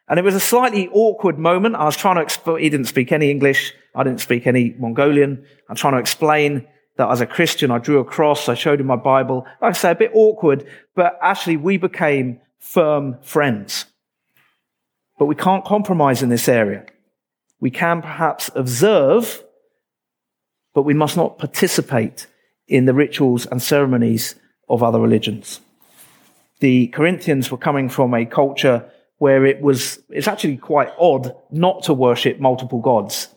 And 0.09 0.19
it 0.19 0.23
was 0.23 0.35
a 0.35 0.41
slightly 0.41 0.89
awkward 0.89 1.39
moment. 1.39 1.77
I 1.77 1.85
was 1.85 1.97
trying 1.97 2.17
to, 2.17 2.23
exp- 2.23 2.61
he 2.61 2.69
didn't 2.69 2.87
speak 2.87 3.13
any 3.13 3.31
English. 3.31 3.73
I 3.95 4.03
didn't 4.03 4.21
speak 4.21 4.49
any 4.49 4.75
Mongolian. 4.77 5.45
I'm 5.69 5.77
trying 5.77 5.93
to 5.93 6.01
explain 6.01 6.67
that 6.97 7.09
as 7.09 7.21
a 7.21 7.27
Christian, 7.27 7.71
I 7.71 7.79
drew 7.79 8.01
a 8.01 8.05
cross. 8.05 8.49
I 8.49 8.55
showed 8.55 8.81
him 8.81 8.87
my 8.89 8.97
Bible. 8.97 9.47
Like 9.63 9.71
I 9.71 9.79
say, 9.79 9.91
a 9.93 9.95
bit 9.95 10.11
awkward, 10.13 10.67
but 10.97 11.17
actually 11.23 11.57
we 11.57 11.77
became 11.77 12.41
firm 12.59 13.19
friends. 13.23 13.87
But 15.19 15.27
we 15.27 15.37
can't 15.37 15.65
compromise 15.65 16.23
in 16.25 16.29
this 16.29 16.49
area. 16.49 16.87
We 17.61 17.71
can 17.71 18.03
perhaps 18.03 18.51
observe, 18.55 19.45
but 20.75 20.83
we 20.83 20.95
must 20.95 21.17
not 21.17 21.39
participate 21.39 22.27
in 22.69 22.85
the 22.85 22.95
rituals 22.95 23.47
and 23.47 23.63
ceremonies 23.63 24.37
of 24.69 24.83
other 24.83 25.01
religions. 25.01 25.61
The 26.61 26.89
Corinthians 26.89 27.51
were 27.51 27.59
coming 27.59 27.89
from 27.89 28.15
a 28.15 28.25
culture 28.25 28.89
where 29.19 29.45
it 29.45 29.61
was, 29.61 29.99
it's 30.09 30.29
actually 30.29 30.57
quite 30.57 30.91
odd 30.99 31.35
not 31.51 31.83
to 31.85 31.93
worship 31.93 32.39
multiple 32.39 32.81
gods. 32.81 33.29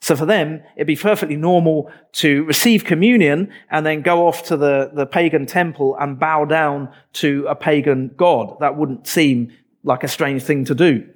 So 0.00 0.14
for 0.14 0.26
them, 0.26 0.62
it'd 0.76 0.86
be 0.86 0.96
perfectly 0.96 1.36
normal 1.36 1.90
to 2.12 2.44
receive 2.44 2.84
communion 2.84 3.50
and 3.70 3.84
then 3.84 4.02
go 4.02 4.28
off 4.28 4.44
to 4.44 4.56
the, 4.56 4.90
the 4.94 5.06
pagan 5.06 5.46
temple 5.46 5.96
and 5.98 6.18
bow 6.18 6.44
down 6.44 6.92
to 7.14 7.46
a 7.48 7.54
pagan 7.54 8.12
god. 8.16 8.56
That 8.60 8.76
wouldn't 8.76 9.06
seem 9.06 9.52
like 9.82 10.04
a 10.04 10.08
strange 10.08 10.42
thing 10.42 10.64
to 10.66 10.74
do. 10.74 11.08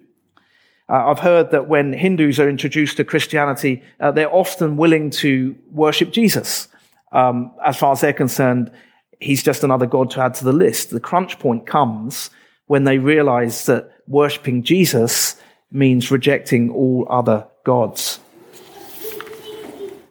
Uh, 0.90 1.06
I've 1.06 1.20
heard 1.20 1.52
that 1.52 1.68
when 1.68 1.92
Hindus 1.92 2.40
are 2.40 2.48
introduced 2.48 2.96
to 2.96 3.04
Christianity, 3.04 3.82
uh, 4.00 4.10
they're 4.10 4.34
often 4.34 4.76
willing 4.76 5.10
to 5.10 5.54
worship 5.70 6.10
Jesus. 6.10 6.66
Um, 7.12 7.52
as 7.64 7.76
far 7.76 7.92
as 7.92 8.00
they're 8.00 8.12
concerned, 8.12 8.72
he's 9.20 9.44
just 9.44 9.62
another 9.62 9.86
god 9.86 10.10
to 10.12 10.20
add 10.20 10.34
to 10.34 10.44
the 10.44 10.52
list. 10.52 10.90
The 10.90 10.98
crunch 10.98 11.38
point 11.38 11.64
comes 11.64 12.30
when 12.66 12.84
they 12.84 12.98
realize 12.98 13.66
that 13.66 13.92
worshipping 14.08 14.64
Jesus 14.64 15.40
means 15.70 16.10
rejecting 16.10 16.70
all 16.70 17.06
other 17.08 17.46
gods. 17.64 18.18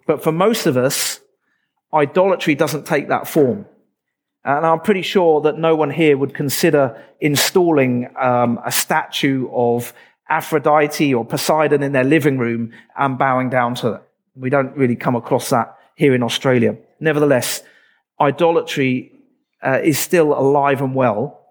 But 0.07 0.23
for 0.23 0.31
most 0.31 0.65
of 0.65 0.77
us, 0.77 1.19
idolatry 1.93 2.55
doesn't 2.55 2.85
take 2.85 3.09
that 3.09 3.27
form. 3.27 3.65
And 4.45 4.65
I'm 4.65 4.79
pretty 4.79 5.01
sure 5.01 5.41
that 5.41 5.57
no 5.57 5.75
one 5.75 5.91
here 5.91 6.17
would 6.17 6.33
consider 6.33 7.03
installing 7.19 8.09
um, 8.17 8.59
a 8.65 8.71
statue 8.71 9.49
of 9.51 9.93
Aphrodite 10.29 11.13
or 11.13 11.25
Poseidon 11.25 11.83
in 11.83 11.91
their 11.91 12.03
living 12.03 12.37
room 12.37 12.71
and 12.97 13.17
bowing 13.17 13.49
down 13.49 13.75
to 13.75 13.89
them. 13.91 14.01
We 14.35 14.49
don't 14.49 14.75
really 14.77 14.95
come 14.95 15.15
across 15.15 15.49
that 15.49 15.75
here 15.95 16.13
in 16.13 16.23
Australia. 16.23 16.77
Nevertheless, 16.99 17.63
idolatry 18.21 19.11
uh, 19.61 19.79
is 19.83 19.99
still 19.99 20.33
alive 20.33 20.81
and 20.81 20.95
well 20.95 21.41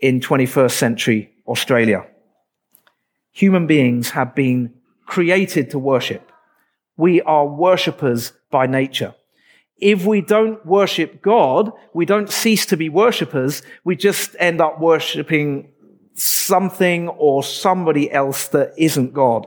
in 0.00 0.20
21st 0.20 0.72
century 0.72 1.30
Australia. 1.46 2.06
Human 3.32 3.66
beings 3.66 4.10
have 4.10 4.34
been 4.34 4.74
created 5.06 5.70
to 5.70 5.78
worship. 5.78 6.30
We 6.96 7.20
are 7.22 7.46
worshippers 7.46 8.32
by 8.50 8.66
nature. 8.66 9.14
If 9.78 10.06
we 10.06 10.22
don't 10.22 10.64
worship 10.64 11.20
God, 11.20 11.70
we 11.92 12.06
don't 12.06 12.30
cease 12.30 12.64
to 12.66 12.76
be 12.76 12.88
worshippers. 12.88 13.62
We 13.84 13.94
just 13.94 14.34
end 14.38 14.60
up 14.60 14.80
worshiping 14.80 15.68
something 16.16 17.08
or 17.08 17.42
somebody 17.42 18.10
else 18.10 18.48
that 18.48 18.72
isn't 18.76 19.12
God. 19.12 19.46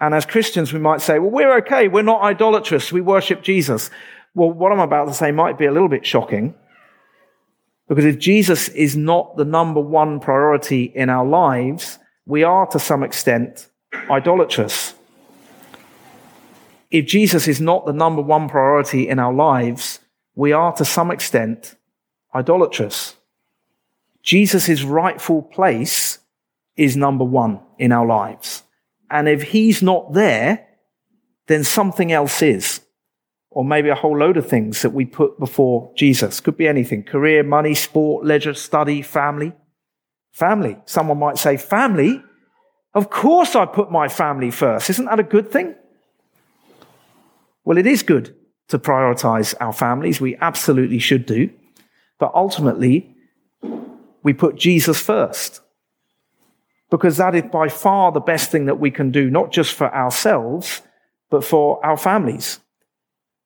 And 0.00 0.14
as 0.14 0.26
Christians, 0.26 0.72
we 0.72 0.78
might 0.78 1.00
say, 1.00 1.18
well, 1.18 1.30
we're 1.30 1.56
okay. 1.58 1.88
We're 1.88 2.02
not 2.02 2.22
idolatrous. 2.22 2.92
We 2.92 3.00
worship 3.00 3.42
Jesus. 3.42 3.90
Well, 4.34 4.52
what 4.52 4.72
I'm 4.72 4.80
about 4.80 5.06
to 5.06 5.14
say 5.14 5.32
might 5.32 5.56
be 5.56 5.64
a 5.64 5.72
little 5.72 5.88
bit 5.88 6.04
shocking. 6.04 6.54
Because 7.88 8.04
if 8.04 8.18
Jesus 8.18 8.68
is 8.70 8.96
not 8.96 9.36
the 9.36 9.44
number 9.44 9.80
one 9.80 10.20
priority 10.20 10.84
in 10.84 11.08
our 11.08 11.24
lives, 11.24 11.98
we 12.26 12.42
are 12.42 12.66
to 12.66 12.78
some 12.78 13.02
extent 13.02 13.68
idolatrous. 14.10 14.94
If 16.90 17.06
Jesus 17.06 17.48
is 17.48 17.60
not 17.60 17.86
the 17.86 17.92
number 17.92 18.22
one 18.22 18.48
priority 18.48 19.08
in 19.08 19.18
our 19.18 19.32
lives, 19.32 20.00
we 20.34 20.52
are 20.52 20.72
to 20.74 20.84
some 20.84 21.10
extent 21.10 21.76
idolatrous. 22.34 23.15
Jesus' 24.26 24.82
rightful 24.82 25.40
place 25.40 26.18
is 26.76 26.96
number 26.96 27.24
one 27.24 27.60
in 27.78 27.92
our 27.92 28.04
lives. 28.04 28.62
And 29.10 29.28
if 29.28 29.42
he's 29.42 29.82
not 29.82 30.12
there, 30.12 30.66
then 31.46 31.64
something 31.64 32.12
else 32.12 32.42
is 32.42 32.80
or 33.56 33.64
maybe 33.64 33.88
a 33.88 33.94
whole 33.94 34.18
load 34.18 34.36
of 34.36 34.46
things 34.46 34.82
that 34.82 34.92
we 34.92 35.06
put 35.06 35.38
before 35.38 35.90
Jesus. 35.96 36.40
Could 36.40 36.58
be 36.58 36.68
anything 36.68 37.02
career, 37.02 37.42
money, 37.42 37.74
sport, 37.74 38.22
leisure, 38.22 38.52
study, 38.52 39.00
family. 39.00 39.54
Family. 40.30 40.76
Someone 40.84 41.18
might 41.18 41.38
say, 41.38 41.56
Family? 41.56 42.22
Of 42.92 43.08
course 43.08 43.56
I 43.56 43.64
put 43.64 43.90
my 43.90 44.08
family 44.08 44.50
first. 44.50 44.90
Isn't 44.90 45.06
that 45.06 45.20
a 45.20 45.22
good 45.22 45.50
thing? 45.50 45.74
Well, 47.64 47.78
it 47.78 47.86
is 47.86 48.02
good 48.02 48.36
to 48.68 48.78
prioritize 48.78 49.54
our 49.58 49.72
families. 49.72 50.20
We 50.20 50.36
absolutely 50.36 50.98
should 50.98 51.24
do. 51.24 51.48
But 52.18 52.32
ultimately, 52.34 53.15
we 54.26 54.34
put 54.34 54.56
Jesus 54.56 55.00
first. 55.00 55.60
Because 56.90 57.16
that 57.18 57.36
is 57.36 57.44
by 57.44 57.68
far 57.68 58.10
the 58.10 58.18
best 58.18 58.50
thing 58.50 58.66
that 58.66 58.80
we 58.80 58.90
can 58.90 59.12
do, 59.12 59.30
not 59.30 59.52
just 59.52 59.72
for 59.72 59.94
ourselves, 59.94 60.82
but 61.30 61.44
for 61.44 61.84
our 61.86 61.96
families. 61.96 62.58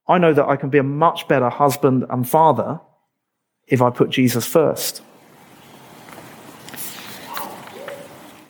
I 0.08 0.16
know 0.16 0.32
that 0.32 0.48
I 0.48 0.56
can 0.56 0.70
be 0.70 0.78
a 0.78 0.82
much 0.82 1.28
better 1.28 1.50
husband 1.50 2.06
and 2.08 2.26
father 2.26 2.80
if 3.66 3.82
I 3.82 3.90
put 3.90 4.08
Jesus 4.08 4.46
first. 4.46 5.02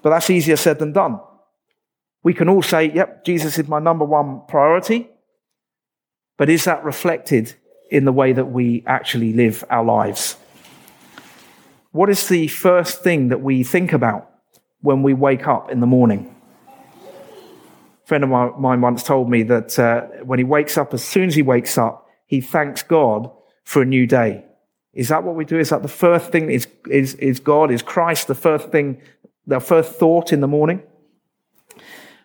But 0.01 0.11
that's 0.11 0.31
easier 0.31 0.57
said 0.57 0.79
than 0.79 0.93
done. 0.93 1.19
We 2.23 2.33
can 2.33 2.49
all 2.49 2.63
say, 2.63 2.93
yep, 2.93 3.25
Jesus 3.25 3.59
is 3.59 3.67
my 3.67 3.81
number 3.81 4.05
one 4.05 4.43
priority. 4.47 5.11
But 6.37 6.49
is 6.49 6.63
that 6.67 6.85
reflected 6.85 7.57
in 7.91 8.05
the 8.05 8.13
way 8.13 8.33
that 8.33 8.53
we 8.53 8.85
actually 8.87 9.33
live 9.33 9.65
our 9.69 9.85
lives? 9.85 10.37
What 11.93 12.09
is 12.09 12.29
the 12.29 12.47
first 12.47 13.03
thing 13.03 13.29
that 13.29 13.41
we 13.41 13.65
think 13.65 13.93
about 13.93 14.31
when 14.81 15.03
we 15.03 15.13
wake 15.13 15.49
up 15.49 15.73
in 15.73 15.81
the 15.81 15.89
morning? 15.89 16.37
A 17.03 18.07
friend 18.07 18.23
of 18.23 18.31
mine 18.31 18.81
once 18.81 19.03
told 19.03 19.29
me 19.29 19.43
that 19.45 19.77
uh, 19.77 20.03
when 20.23 20.39
he 20.39 20.45
wakes 20.45 20.79
up, 20.79 20.95
as 20.95 21.03
soon 21.03 21.27
as 21.29 21.35
he 21.35 21.43
wakes 21.43 21.77
up, 21.77 22.07
he 22.27 22.41
thanks 22.41 22.85
God 22.85 23.29
for 23.65 23.83
a 23.83 23.85
new 23.85 24.07
day. 24.07 24.45
Is 24.93 25.09
that 25.09 25.25
what 25.25 25.35
we 25.35 25.45
do? 25.45 25.59
Is 25.59 25.71
that 25.71 25.83
the 25.83 25.89
first 25.89 26.31
thing? 26.31 26.49
Is, 26.49 26.69
is, 26.89 27.15
is 27.15 27.41
God, 27.41 27.73
is 27.73 27.83
Christ 27.83 28.29
the 28.29 28.37
first 28.37 28.69
thing, 28.69 29.03
the 29.49 29.59
first 29.59 29.95
thought 29.95 30.33
in 30.33 30.41
the 30.41 30.49
morning? 30.49 30.85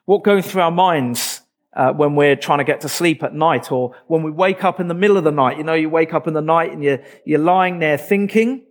What 0.06 0.24
goes 0.24 0.46
through 0.46 0.62
our 0.62 0.72
minds 0.72 1.42
uh, 1.74 1.92
when 1.92 2.16
we're 2.16 2.36
trying 2.36 2.60
to 2.60 2.64
get 2.64 2.82
to 2.82 2.90
sleep 2.90 3.24
at 3.24 3.34
night 3.34 3.72
or 3.72 3.96
when 4.06 4.22
we 4.22 4.30
wake 4.30 4.64
up 4.64 4.80
in 4.80 4.88
the 4.88 4.94
middle 4.94 5.18
of 5.18 5.24
the 5.24 5.32
night. 5.32 5.58
You 5.58 5.64
know, 5.64 5.74
you 5.74 5.90
wake 5.90 6.14
up 6.14 6.28
in 6.28 6.34
the 6.34 6.42
night 6.42 6.72
and 6.72 6.84
you're, 6.84 7.02
you're 7.26 7.40
lying 7.40 7.80
there 7.80 7.98
thinking, 7.98 8.65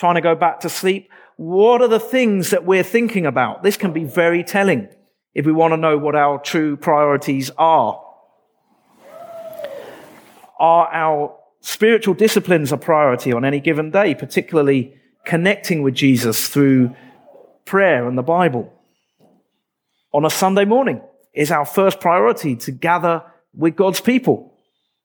trying 0.00 0.14
to 0.14 0.22
go 0.22 0.34
back 0.34 0.60
to 0.60 0.68
sleep. 0.70 1.10
What 1.36 1.82
are 1.82 1.88
the 1.88 2.00
things 2.00 2.50
that 2.50 2.64
we're 2.64 2.82
thinking 2.82 3.26
about? 3.26 3.62
This 3.62 3.76
can 3.76 3.92
be 3.92 4.04
very 4.04 4.42
telling 4.42 4.88
if 5.34 5.44
we 5.44 5.52
want 5.52 5.72
to 5.72 5.76
know 5.76 5.98
what 5.98 6.16
our 6.16 6.40
true 6.40 6.76
priorities 6.76 7.50
are. 7.58 8.02
Are 10.58 10.88
our 10.88 11.36
spiritual 11.60 12.14
disciplines 12.14 12.72
a 12.72 12.78
priority 12.78 13.32
on 13.32 13.44
any 13.44 13.60
given 13.60 13.90
day, 13.90 14.14
particularly 14.14 14.94
connecting 15.26 15.82
with 15.82 15.94
Jesus 15.94 16.48
through 16.48 16.96
prayer 17.66 18.08
and 18.08 18.16
the 18.16 18.22
Bible? 18.22 18.72
On 20.12 20.24
a 20.24 20.30
Sunday 20.30 20.64
morning, 20.64 21.02
is 21.34 21.50
our 21.50 21.66
first 21.66 22.00
priority 22.00 22.56
to 22.56 22.72
gather 22.72 23.22
with 23.54 23.76
God's 23.76 24.00
people 24.00 24.54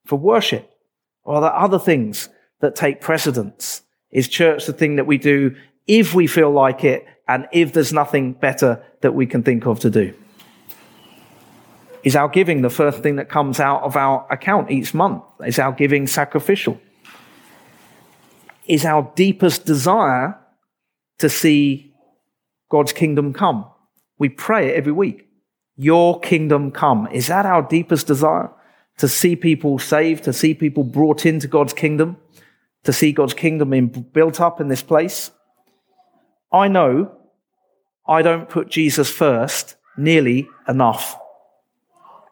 for 0.06 0.18
worship? 0.18 0.70
Or 1.22 1.36
are 1.36 1.40
there 1.42 1.54
other 1.54 1.78
things 1.78 2.30
that 2.60 2.74
take 2.74 3.02
precedence? 3.02 3.82
Is 4.10 4.28
church 4.28 4.66
the 4.66 4.72
thing 4.72 4.96
that 4.96 5.06
we 5.06 5.18
do 5.18 5.56
if 5.86 6.14
we 6.14 6.26
feel 6.26 6.50
like 6.50 6.84
it 6.84 7.06
and 7.28 7.46
if 7.52 7.72
there's 7.72 7.92
nothing 7.92 8.32
better 8.32 8.82
that 9.00 9.14
we 9.14 9.26
can 9.26 9.42
think 9.42 9.66
of 9.66 9.80
to 9.80 9.90
do? 9.90 10.14
Is 12.04 12.14
our 12.14 12.28
giving 12.28 12.62
the 12.62 12.70
first 12.70 13.02
thing 13.02 13.16
that 13.16 13.28
comes 13.28 13.58
out 13.58 13.82
of 13.82 13.96
our 13.96 14.26
account 14.30 14.70
each 14.70 14.94
month? 14.94 15.24
Is 15.44 15.58
our 15.58 15.72
giving 15.72 16.06
sacrificial? 16.06 16.80
Is 18.66 18.84
our 18.84 19.10
deepest 19.16 19.64
desire 19.64 20.38
to 21.18 21.28
see 21.28 21.92
God's 22.70 22.92
kingdom 22.92 23.32
come? 23.32 23.66
We 24.18 24.28
pray 24.28 24.68
it 24.68 24.76
every 24.76 24.92
week. 24.92 25.26
Your 25.74 26.20
kingdom 26.20 26.70
come. 26.70 27.08
Is 27.08 27.26
that 27.26 27.44
our 27.44 27.62
deepest 27.62 28.06
desire? 28.06 28.50
To 28.98 29.08
see 29.08 29.36
people 29.36 29.78
saved, 29.78 30.24
to 30.24 30.32
see 30.32 30.54
people 30.54 30.84
brought 30.84 31.26
into 31.26 31.48
God's 31.48 31.72
kingdom, 31.72 32.16
to 32.86 32.92
see 32.92 33.12
God's 33.12 33.34
kingdom 33.34 33.72
in, 33.72 33.88
built 33.88 34.40
up 34.40 34.60
in 34.60 34.68
this 34.68 34.82
place? 34.82 35.30
I 36.52 36.68
know 36.68 37.12
I 38.06 38.22
don't 38.22 38.48
put 38.48 38.70
Jesus 38.70 39.10
first 39.10 39.76
nearly 39.96 40.48
enough. 40.68 41.18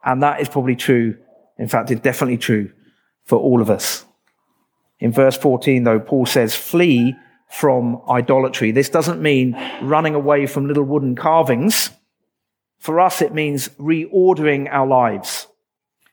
And 0.05 0.23
that 0.23 0.41
is 0.41 0.49
probably 0.49 0.77
true. 0.77 1.17
In 1.59 1.69
fact, 1.69 1.91
it's 1.91 2.01
definitely 2.01 2.39
true 2.39 2.73
for 3.25 3.39
all 3.39 3.61
of 3.61 3.71
us. 3.71 4.05
In 5.01 5.13
verse 5.13 5.37
14, 5.37 5.85
though, 5.85 6.01
Paul 6.01 6.27
says, 6.27 6.55
flee 6.55 7.15
from 7.51 8.01
idolatry. 8.09 8.71
This 8.71 8.89
doesn't 8.89 9.23
mean 9.23 9.57
running 9.83 10.15
away 10.15 10.47
from 10.47 10.67
little 10.67 10.85
wooden 10.85 11.15
carvings. 11.15 11.91
For 12.79 13.01
us, 13.01 13.23
it 13.23 13.33
means 13.33 13.69
reordering 13.71 14.69
our 14.71 14.87
lives. 14.87 15.47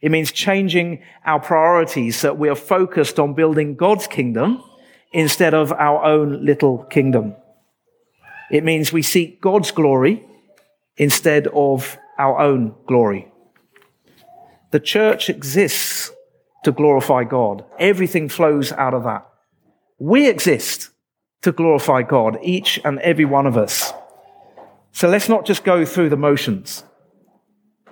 It 0.02 0.12
means 0.12 0.32
changing 0.32 1.04
our 1.26 1.40
priorities 1.40 2.18
so 2.18 2.28
that 2.28 2.38
we 2.38 2.50
are 2.50 2.56
focused 2.56 3.20
on 3.20 3.34
building 3.34 3.76
God's 3.76 4.08
kingdom 4.08 4.64
instead 5.14 5.54
of 5.54 5.72
our 5.72 6.04
own 6.04 6.44
little 6.44 6.80
kingdom. 6.86 7.36
It 8.50 8.64
means 8.64 8.92
we 8.92 9.04
seek 9.04 9.42
God's 9.42 9.72
glory 9.72 10.26
instead 10.98 11.48
of 11.48 11.98
our 12.18 12.40
own 12.40 12.76
glory. 12.88 13.32
The 14.72 14.80
church 14.80 15.30
exists 15.30 16.12
to 16.64 16.72
glorify 16.72 17.24
God. 17.24 17.64
Everything 17.80 18.30
flows 18.30 18.72
out 18.72 18.94
of 18.94 19.04
that. 19.04 19.28
We 20.00 20.30
exist 20.30 20.90
to 21.42 21.52
glorify 21.52 22.04
God, 22.04 22.38
each 22.42 22.80
and 22.84 23.00
every 23.00 23.26
one 23.26 23.48
of 23.48 23.58
us. 23.58 23.94
So 24.92 25.08
let's 25.08 25.30
not 25.30 25.46
just 25.46 25.64
go 25.64 25.86
through 25.86 26.10
the 26.10 26.18
motions. 26.18 26.84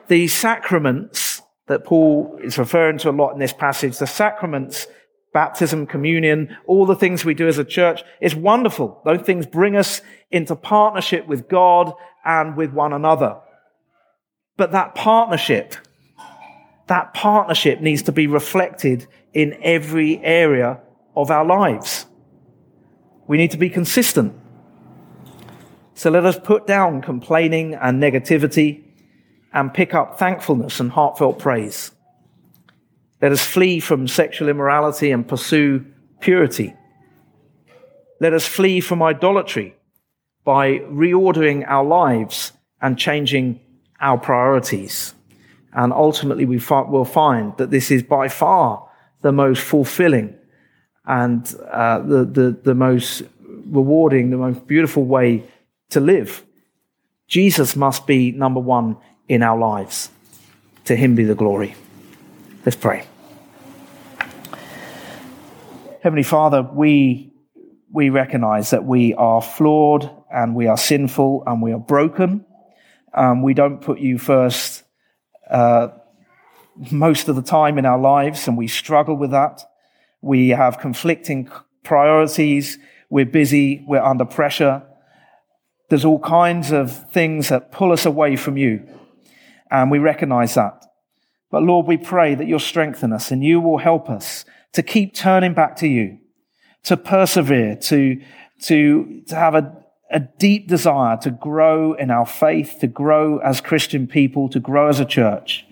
The 0.08 0.28
sacraments 0.28 1.42
that 1.70 1.86
Paul 1.86 2.38
is 2.44 2.58
referring 2.58 2.98
to 2.98 3.12
a 3.12 3.12
lot 3.12 3.32
in 3.32 3.40
this 3.40 3.54
passage, 3.54 4.00
the 4.00 4.08
sacraments, 4.08 4.88
baptism, 5.34 5.86
communion, 5.86 6.58
all 6.66 6.88
the 6.88 6.96
things 6.96 7.24
we 7.24 7.36
do 7.36 7.48
as 7.48 7.60
a 7.60 7.64
church 7.64 8.02
is 8.20 8.36
wonderful. 8.36 9.00
Those 9.06 9.22
things 9.22 9.46
bring 9.46 9.76
us 9.76 10.02
into 10.32 10.56
partnership 10.56 11.28
with 11.28 11.48
God 11.48 11.94
and 12.26 12.58
with 12.58 12.74
one 12.74 12.92
another. 12.92 13.38
But 14.58 14.72
that 14.72 14.96
partnership, 14.96 15.76
that 16.88 17.14
partnership 17.14 17.82
needs 17.82 18.02
to 18.04 18.12
be 18.12 18.26
reflected 18.26 19.06
in 19.32 19.56
every 19.62 20.18
area 20.24 20.80
of 21.16 21.30
our 21.30 21.46
lives. 21.46 22.08
We 23.28 23.38
need 23.38 23.52
to 23.52 23.58
be 23.58 23.70
consistent. 23.70 24.34
So 25.94 26.10
let 26.10 26.26
us 26.26 26.40
put 26.44 26.66
down 26.66 27.04
complaining 27.04 27.76
and 27.76 28.02
negativity 28.02 28.89
and 29.54 29.74
pick 29.74 29.94
up 29.94 30.20
thankfulness 30.20 30.80
and 30.80 30.92
heartfelt 30.92 31.40
praise. 31.40 31.92
Let 33.22 33.32
us 33.32 33.42
flee 33.42 33.80
from 33.80 34.08
sexual 34.08 34.50
immorality 34.50 35.12
and 35.12 35.28
pursue 35.28 35.86
purity. 36.20 36.74
Let 38.22 38.34
us 38.34 38.46
flee 38.46 38.80
from 38.80 39.02
idolatry 39.02 39.76
by 40.44 40.80
reordering 40.80 41.66
our 41.68 41.84
lives 41.84 42.54
and 42.82 42.98
changing 42.98 43.60
our 44.00 44.18
priorities. 44.18 45.14
And 45.74 45.94
ultimately, 45.94 46.46
we 46.46 46.58
will 46.58 47.06
find 47.06 47.56
that 47.58 47.72
this 47.72 47.92
is 47.92 48.04
by 48.04 48.28
far 48.28 48.90
the 49.22 49.32
most 49.32 49.62
fulfilling 49.62 50.36
and 51.06 51.54
uh, 51.72 52.00
the, 52.00 52.26
the, 52.26 52.60
the 52.64 52.76
most 52.76 53.24
rewarding, 53.66 54.30
the 54.30 54.38
most 54.38 54.66
beautiful 54.68 55.04
way 55.04 55.44
to 55.90 56.00
live. 56.00 56.46
Jesus 57.28 57.76
must 57.76 58.08
be 58.08 58.32
number 58.32 58.60
one 58.60 58.98
in 59.30 59.44
our 59.44 59.58
lives. 59.58 60.10
To 60.86 60.96
him 60.96 61.16
be 61.16 61.24
the 61.24 61.36
glory. 61.36 61.76
Let's 62.66 62.76
pray. 62.76 63.06
Heavenly 66.02 66.24
Father, 66.24 66.64
we, 66.64 67.32
we 67.92 68.10
recognize 68.10 68.72
that 68.72 68.84
we 68.84 69.14
are 69.14 69.42
flawed 69.42 70.10
and 70.34 70.56
we 70.56 70.68
are 70.68 70.78
sinful 70.78 71.44
and 71.46 71.62
we 71.62 71.72
are 71.72 71.80
broken. 71.80 72.46
Um, 73.14 73.44
we 73.44 73.54
don't 73.54 73.82
put 73.82 74.00
you 74.00 74.18
first 74.18 74.84
uh, 75.50 75.90
most 76.92 77.28
of 77.28 77.36
the 77.36 77.42
time 77.42 77.78
in 77.78 77.86
our 77.86 78.00
lives 78.00 78.48
and 78.48 78.58
we 78.58 78.68
struggle 78.68 79.16
with 79.16 79.32
that. 79.32 79.62
We 80.22 80.50
have 80.50 80.80
conflicting 80.80 81.50
priorities. 81.84 82.80
We're 83.10 83.26
busy. 83.26 83.84
We're 83.88 84.04
under 84.04 84.26
pressure. 84.26 84.84
There's 85.90 86.06
all 86.06 86.20
kinds 86.20 86.72
of 86.72 87.12
things 87.12 87.50
that 87.50 87.72
pull 87.72 87.92
us 87.92 88.06
away 88.06 88.36
from 88.36 88.58
you. 88.58 88.88
And 89.72 89.92
we 89.92 90.00
recognize 90.00 90.56
that. 90.56 90.86
But 91.52 91.64
Lord, 91.64 91.88
we 91.88 91.98
pray 91.98 92.36
that 92.36 92.48
you'll 92.48 92.60
strengthen 92.60 93.12
us 93.12 93.32
and 93.32 93.44
you 93.44 93.60
will 93.60 93.80
help 93.80 94.10
us 94.10 94.46
to 94.74 94.84
keep 94.84 95.14
turning 95.14 95.54
back 95.54 95.76
to 95.78 95.88
you, 95.88 96.20
to 96.84 96.96
persevere, 96.96 97.76
to, 97.76 98.22
to, 98.64 99.22
to 99.28 99.36
have 99.36 99.56
a, 99.56 99.76
a 100.12 100.20
deep 100.20 100.68
desire 100.68 101.18
to 101.18 101.32
grow 101.32 101.94
in 101.94 102.12
our 102.12 102.26
faith, 102.26 102.78
to 102.82 102.88
grow 102.88 103.40
as 103.40 103.62
Christian 103.62 104.08
people, 104.08 104.50
to 104.50 104.60
grow 104.60 104.90
as 104.90 105.00
a 105.00 105.06
church. 105.06 105.66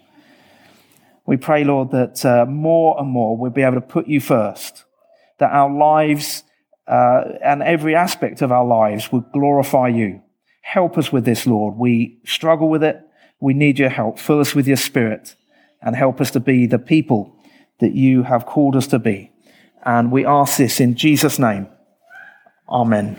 We 1.25 1.37
pray, 1.37 1.63
Lord, 1.63 1.91
that 1.91 2.25
uh, 2.25 2.45
more 2.45 2.99
and 2.99 3.09
more 3.09 3.37
we'll 3.37 3.51
be 3.51 3.61
able 3.61 3.75
to 3.75 3.81
put 3.81 4.07
you 4.07 4.21
first, 4.21 4.85
that 5.39 5.51
our 5.51 5.69
lives 5.69 6.43
uh, 6.87 7.33
and 7.43 7.61
every 7.61 7.95
aspect 7.95 8.41
of 8.41 8.51
our 8.51 8.65
lives 8.65 9.11
would 9.11 9.31
glorify 9.33 9.89
you. 9.89 10.21
Help 10.61 10.97
us 10.97 11.11
with 11.11 11.25
this, 11.25 11.45
Lord. 11.45 11.75
We 11.75 12.19
struggle 12.25 12.69
with 12.69 12.83
it. 12.83 13.06
We 13.39 13.53
need 13.53 13.79
your 13.79 13.89
help. 13.89 14.19
Fill 14.19 14.39
us 14.39 14.55
with 14.55 14.67
your 14.67 14.77
spirit 14.77 15.35
and 15.81 15.95
help 15.95 16.19
us 16.19 16.31
to 16.31 16.39
be 16.39 16.65
the 16.65 16.79
people 16.79 17.35
that 17.79 17.93
you 17.93 18.23
have 18.23 18.45
called 18.45 18.75
us 18.75 18.87
to 18.87 18.99
be. 18.99 19.31
And 19.83 20.11
we 20.11 20.25
ask 20.25 20.57
this 20.57 20.79
in 20.79 20.95
Jesus' 20.95 21.39
name. 21.39 21.67
Amen. 22.69 23.15